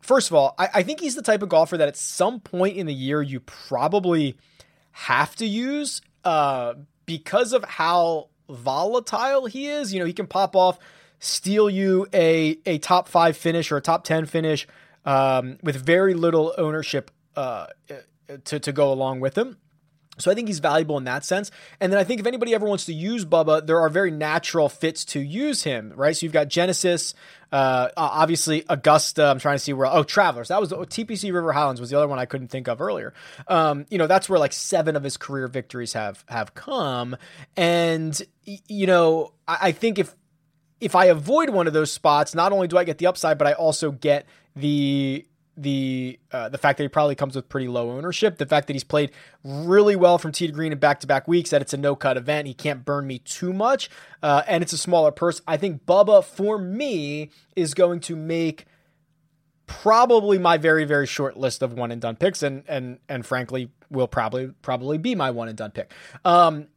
first 0.00 0.30
of 0.30 0.36
all, 0.36 0.54
I, 0.56 0.68
I 0.74 0.82
think 0.84 1.00
he's 1.00 1.16
the 1.16 1.22
type 1.22 1.42
of 1.42 1.48
golfer 1.48 1.76
that 1.76 1.88
at 1.88 1.96
some 1.96 2.38
point 2.38 2.76
in 2.76 2.86
the 2.86 2.94
year 2.94 3.22
you 3.22 3.40
probably 3.40 4.36
have 4.92 5.34
to 5.36 5.46
use 5.46 6.00
uh, 6.24 6.74
because 7.06 7.52
of 7.52 7.64
how 7.64 8.28
volatile 8.48 9.46
he 9.46 9.66
is, 9.66 9.92
you 9.92 10.00
know, 10.00 10.06
he 10.06 10.12
can 10.12 10.26
pop 10.26 10.54
off, 10.56 10.78
steal 11.18 11.70
you 11.70 12.06
a 12.12 12.58
a 12.66 12.78
top 12.78 13.08
five 13.08 13.36
finish 13.36 13.70
or 13.72 13.76
a 13.76 13.80
top 13.80 14.04
ten 14.04 14.26
finish 14.26 14.66
um, 15.04 15.58
with 15.62 15.76
very 15.76 16.14
little 16.14 16.54
ownership 16.58 17.10
uh, 17.36 17.66
to 18.44 18.60
to 18.60 18.72
go 18.72 18.92
along 18.92 19.20
with 19.20 19.36
him. 19.36 19.56
So 20.18 20.30
I 20.30 20.34
think 20.34 20.48
he's 20.48 20.58
valuable 20.58 20.98
in 20.98 21.04
that 21.04 21.24
sense. 21.24 21.50
And 21.80 21.90
then 21.90 21.98
I 21.98 22.04
think 22.04 22.20
if 22.20 22.26
anybody 22.26 22.54
ever 22.54 22.66
wants 22.66 22.84
to 22.84 22.92
use 22.92 23.24
Bubba, 23.24 23.66
there 23.66 23.80
are 23.80 23.88
very 23.88 24.10
natural 24.10 24.68
fits 24.68 25.06
to 25.06 25.20
use 25.20 25.62
him, 25.62 25.92
right? 25.96 26.14
So 26.14 26.26
you've 26.26 26.34
got 26.34 26.48
Genesis, 26.48 27.14
uh, 27.50 27.88
obviously 27.96 28.62
Augusta. 28.68 29.24
I'm 29.24 29.38
trying 29.38 29.56
to 29.56 29.58
see 29.58 29.72
where. 29.72 29.86
Oh, 29.86 30.02
Travelers. 30.02 30.48
That 30.48 30.60
was 30.60 30.68
the, 30.68 30.76
oh, 30.76 30.84
TPC 30.84 31.32
River 31.32 31.52
Highlands 31.52 31.80
was 31.80 31.88
the 31.88 31.96
other 31.96 32.08
one 32.08 32.18
I 32.18 32.26
couldn't 32.26 32.48
think 32.48 32.68
of 32.68 32.82
earlier. 32.82 33.14
Um, 33.48 33.86
you 33.88 33.96
know, 33.96 34.06
that's 34.06 34.28
where 34.28 34.38
like 34.38 34.52
seven 34.52 34.96
of 34.96 35.02
his 35.02 35.16
career 35.16 35.48
victories 35.48 35.94
have 35.94 36.24
have 36.28 36.54
come. 36.54 37.16
And 37.56 38.20
you 38.44 38.86
know, 38.86 39.32
I, 39.48 39.58
I 39.60 39.72
think 39.72 39.98
if 39.98 40.14
if 40.78 40.94
I 40.94 41.06
avoid 41.06 41.48
one 41.50 41.66
of 41.66 41.72
those 41.72 41.90
spots, 41.90 42.34
not 42.34 42.52
only 42.52 42.68
do 42.68 42.76
I 42.76 42.84
get 42.84 42.98
the 42.98 43.06
upside, 43.06 43.38
but 43.38 43.46
I 43.46 43.52
also 43.52 43.92
get 43.92 44.26
the 44.54 45.24
the 45.56 46.18
uh, 46.30 46.48
the 46.48 46.58
fact 46.58 46.78
that 46.78 46.84
he 46.84 46.88
probably 46.88 47.14
comes 47.14 47.36
with 47.36 47.48
pretty 47.48 47.68
low 47.68 47.90
ownership, 47.90 48.38
the 48.38 48.46
fact 48.46 48.66
that 48.66 48.72
he's 48.72 48.84
played 48.84 49.10
really 49.44 49.96
well 49.96 50.18
from 50.18 50.32
tee 50.32 50.46
to 50.46 50.52
green 50.52 50.72
in 50.72 50.78
back 50.78 51.00
to 51.00 51.06
back 51.06 51.28
weeks, 51.28 51.50
that 51.50 51.60
it's 51.60 51.74
a 51.74 51.76
no 51.76 51.94
cut 51.94 52.16
event, 52.16 52.46
he 52.46 52.54
can't 52.54 52.84
burn 52.84 53.06
me 53.06 53.18
too 53.18 53.52
much, 53.52 53.90
uh, 54.22 54.42
and 54.46 54.62
it's 54.62 54.72
a 54.72 54.78
smaller 54.78 55.10
purse. 55.10 55.42
I 55.46 55.56
think 55.56 55.84
Bubba 55.84 56.24
for 56.24 56.58
me 56.58 57.30
is 57.54 57.74
going 57.74 58.00
to 58.00 58.16
make 58.16 58.66
probably 59.66 60.38
my 60.38 60.56
very 60.56 60.84
very 60.84 61.06
short 61.06 61.36
list 61.36 61.62
of 61.62 61.74
one 61.74 61.90
and 61.90 62.00
done 62.00 62.16
picks, 62.16 62.42
and 62.42 62.64
and 62.66 62.98
and 63.08 63.26
frankly 63.26 63.70
will 63.90 64.08
probably 64.08 64.52
probably 64.62 64.96
be 64.96 65.14
my 65.14 65.30
one 65.30 65.48
and 65.48 65.58
done 65.58 65.70
pick. 65.70 65.92
Um, 66.24 66.68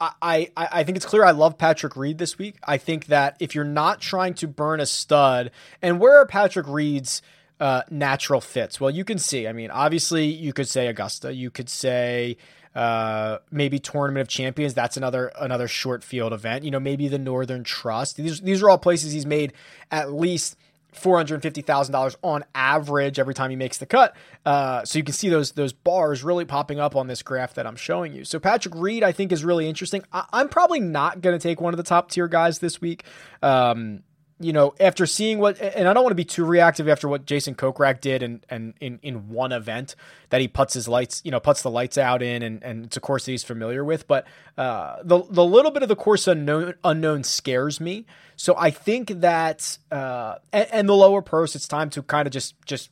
I, 0.00 0.50
I, 0.56 0.68
I 0.72 0.84
think 0.84 0.96
it's 0.96 1.06
clear 1.06 1.24
I 1.24 1.30
love 1.30 1.56
Patrick 1.56 1.96
Reed 1.96 2.18
this 2.18 2.36
week. 2.36 2.56
I 2.64 2.78
think 2.78 3.06
that 3.06 3.36
if 3.40 3.54
you're 3.54 3.64
not 3.64 4.00
trying 4.00 4.34
to 4.34 4.48
burn 4.48 4.80
a 4.80 4.86
stud, 4.86 5.50
and 5.80 6.00
where 6.00 6.18
are 6.18 6.26
Patrick 6.26 6.66
Reed's 6.66 7.22
uh, 7.60 7.82
natural 7.90 8.40
fits? 8.40 8.80
Well, 8.80 8.90
you 8.90 9.04
can 9.04 9.18
see. 9.18 9.46
I 9.46 9.52
mean, 9.52 9.70
obviously, 9.70 10.26
you 10.26 10.52
could 10.52 10.68
say 10.68 10.88
Augusta. 10.88 11.32
You 11.32 11.50
could 11.50 11.68
say 11.68 12.36
uh, 12.74 13.38
maybe 13.50 13.78
Tournament 13.78 14.22
of 14.22 14.28
Champions. 14.28 14.74
That's 14.74 14.96
another 14.96 15.32
another 15.38 15.68
short 15.68 16.02
field 16.02 16.32
event. 16.32 16.64
You 16.64 16.70
know, 16.70 16.80
maybe 16.80 17.08
the 17.08 17.18
Northern 17.18 17.64
Trust. 17.64 18.16
These 18.16 18.40
these 18.40 18.62
are 18.62 18.70
all 18.70 18.78
places 18.78 19.12
he's 19.12 19.26
made 19.26 19.52
at 19.90 20.12
least. 20.12 20.56
Four 20.92 21.16
hundred 21.16 21.42
fifty 21.42 21.60
thousand 21.60 21.92
dollars 21.92 22.16
on 22.22 22.44
average 22.54 23.18
every 23.18 23.34
time 23.34 23.50
he 23.50 23.56
makes 23.56 23.78
the 23.78 23.86
cut. 23.86 24.14
Uh, 24.46 24.84
so 24.84 24.96
you 24.96 25.02
can 25.02 25.12
see 25.12 25.28
those 25.28 25.50
those 25.50 25.72
bars 25.72 26.22
really 26.22 26.44
popping 26.44 26.78
up 26.78 26.94
on 26.94 27.08
this 27.08 27.20
graph 27.20 27.54
that 27.54 27.66
I'm 27.66 27.74
showing 27.74 28.12
you. 28.12 28.24
So 28.24 28.38
Patrick 28.38 28.76
Reed, 28.76 29.02
I 29.02 29.10
think, 29.10 29.32
is 29.32 29.44
really 29.44 29.68
interesting. 29.68 30.04
I, 30.12 30.24
am 30.32 30.48
probably 30.48 30.78
not 30.78 31.20
going 31.20 31.36
to 31.36 31.42
take 31.42 31.60
one 31.60 31.74
of 31.74 31.78
the 31.78 31.82
top 31.82 32.12
tier 32.12 32.28
guys 32.28 32.60
this 32.60 32.80
week. 32.80 33.02
Um, 33.42 34.04
you 34.40 34.52
know, 34.52 34.74
after 34.80 35.06
seeing 35.06 35.38
what, 35.38 35.60
and 35.60 35.86
I 35.86 35.92
don't 35.92 36.02
want 36.02 36.10
to 36.10 36.16
be 36.16 36.24
too 36.24 36.44
reactive 36.44 36.88
after 36.88 37.08
what 37.08 37.24
Jason 37.24 37.54
Kokrak 37.54 38.00
did, 38.00 38.22
and 38.22 38.44
and 38.50 38.74
in, 38.80 38.98
in 39.02 39.28
one 39.28 39.52
event 39.52 39.94
that 40.30 40.40
he 40.40 40.48
puts 40.48 40.74
his 40.74 40.88
lights, 40.88 41.22
you 41.24 41.30
know, 41.30 41.38
puts 41.38 41.62
the 41.62 41.70
lights 41.70 41.96
out 41.96 42.20
in, 42.20 42.42
and, 42.42 42.62
and 42.64 42.84
it's 42.84 42.96
a 42.96 43.00
course 43.00 43.26
that 43.26 43.30
he's 43.30 43.44
familiar 43.44 43.84
with. 43.84 44.08
But 44.08 44.26
uh, 44.58 44.96
the 45.04 45.22
the 45.30 45.44
little 45.44 45.70
bit 45.70 45.82
of 45.84 45.88
the 45.88 45.96
course 45.96 46.26
unknown 46.26 46.74
unknown 46.82 47.22
scares 47.22 47.80
me. 47.80 48.06
So 48.34 48.56
I 48.58 48.70
think 48.70 49.20
that 49.20 49.78
uh, 49.92 50.36
and, 50.52 50.68
and 50.72 50.88
the 50.88 50.96
lower 50.96 51.22
purse, 51.22 51.54
it's 51.54 51.68
time 51.68 51.88
to 51.90 52.02
kind 52.02 52.26
of 52.26 52.32
just 52.32 52.54
just 52.66 52.90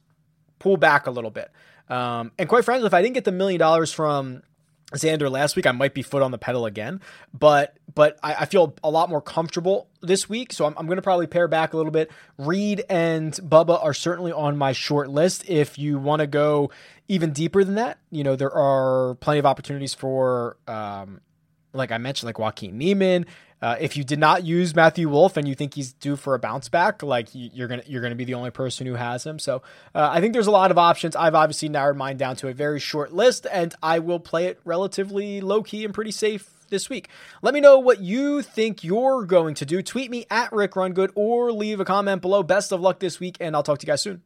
pull 0.60 0.76
back 0.76 1.08
a 1.08 1.10
little 1.10 1.30
bit. 1.30 1.50
Um, 1.88 2.30
and 2.38 2.48
quite 2.48 2.64
frankly, 2.64 2.86
if 2.86 2.94
I 2.94 3.02
didn't 3.02 3.14
get 3.14 3.24
the 3.24 3.32
million 3.32 3.58
dollars 3.58 3.92
from 3.92 4.42
Xander 4.92 5.30
last 5.30 5.56
week, 5.56 5.66
I 5.66 5.72
might 5.72 5.94
be 5.94 6.02
foot 6.02 6.22
on 6.22 6.30
the 6.30 6.38
pedal 6.38 6.66
again. 6.66 7.00
But 7.32 7.76
but 7.94 8.18
I, 8.22 8.34
I 8.34 8.44
feel 8.46 8.74
a 8.82 8.90
lot 8.90 9.08
more 9.08 9.20
comfortable 9.20 9.88
this 10.00 10.28
week, 10.28 10.52
so 10.52 10.64
I'm, 10.64 10.74
I'm 10.78 10.86
going 10.86 10.96
to 10.96 11.02
probably 11.02 11.26
pare 11.26 11.48
back 11.48 11.72
a 11.72 11.76
little 11.76 11.92
bit. 11.92 12.10
Reed 12.38 12.84
and 12.88 13.32
Bubba 13.34 13.82
are 13.82 13.94
certainly 13.94 14.32
on 14.32 14.56
my 14.56 14.72
short 14.72 15.08
list. 15.10 15.48
If 15.48 15.78
you 15.78 15.98
want 15.98 16.20
to 16.20 16.26
go 16.26 16.70
even 17.08 17.32
deeper 17.32 17.64
than 17.64 17.74
that, 17.74 17.98
you 18.10 18.24
know 18.24 18.36
there 18.36 18.52
are 18.52 19.14
plenty 19.16 19.38
of 19.38 19.46
opportunities 19.46 19.94
for, 19.94 20.56
um, 20.66 21.20
like 21.72 21.92
I 21.92 21.98
mentioned, 21.98 22.28
like 22.28 22.38
Joaquin 22.38 22.78
Niemann 22.78 23.26
uh, 23.62 23.76
if 23.78 23.96
you 23.96 24.02
did 24.02 24.18
not 24.18 24.44
use 24.44 24.74
Matthew 24.74 25.08
Wolff 25.08 25.36
and 25.36 25.46
you 25.46 25.54
think 25.54 25.74
he's 25.74 25.92
due 25.92 26.16
for 26.16 26.34
a 26.34 26.38
bounce 26.38 26.68
back, 26.68 27.02
like 27.04 27.28
you're 27.32 27.68
gonna 27.68 27.84
you're 27.86 28.02
gonna 28.02 28.16
be 28.16 28.24
the 28.24 28.34
only 28.34 28.50
person 28.50 28.88
who 28.88 28.94
has 28.94 29.24
him. 29.24 29.38
So 29.38 29.62
uh, 29.94 30.10
I 30.10 30.20
think 30.20 30.32
there's 30.32 30.48
a 30.48 30.52
lot 30.52 30.72
of 30.72 30.78
options. 30.78 31.14
I've 31.14 31.36
obviously 31.36 31.68
narrowed 31.68 31.96
mine 31.96 32.16
down 32.16 32.34
to 32.36 32.48
a 32.48 32.52
very 32.52 32.80
short 32.80 33.12
list, 33.12 33.46
and 33.50 33.72
I 33.80 34.00
will 34.00 34.18
play 34.18 34.46
it 34.46 34.60
relatively 34.64 35.40
low 35.40 35.62
key 35.62 35.84
and 35.84 35.94
pretty 35.94 36.10
safe 36.10 36.50
this 36.70 36.90
week. 36.90 37.08
Let 37.40 37.54
me 37.54 37.60
know 37.60 37.78
what 37.78 38.00
you 38.00 38.42
think 38.42 38.82
you're 38.82 39.24
going 39.26 39.54
to 39.54 39.64
do. 39.64 39.80
Tweet 39.80 40.10
me 40.10 40.26
at 40.28 40.52
Rick 40.52 40.72
Rungood 40.72 41.10
or 41.14 41.52
leave 41.52 41.78
a 41.78 41.84
comment 41.84 42.20
below. 42.20 42.42
Best 42.42 42.72
of 42.72 42.80
luck 42.80 42.98
this 42.98 43.20
week, 43.20 43.36
and 43.38 43.54
I'll 43.54 43.62
talk 43.62 43.78
to 43.78 43.86
you 43.86 43.92
guys 43.92 44.02
soon. 44.02 44.22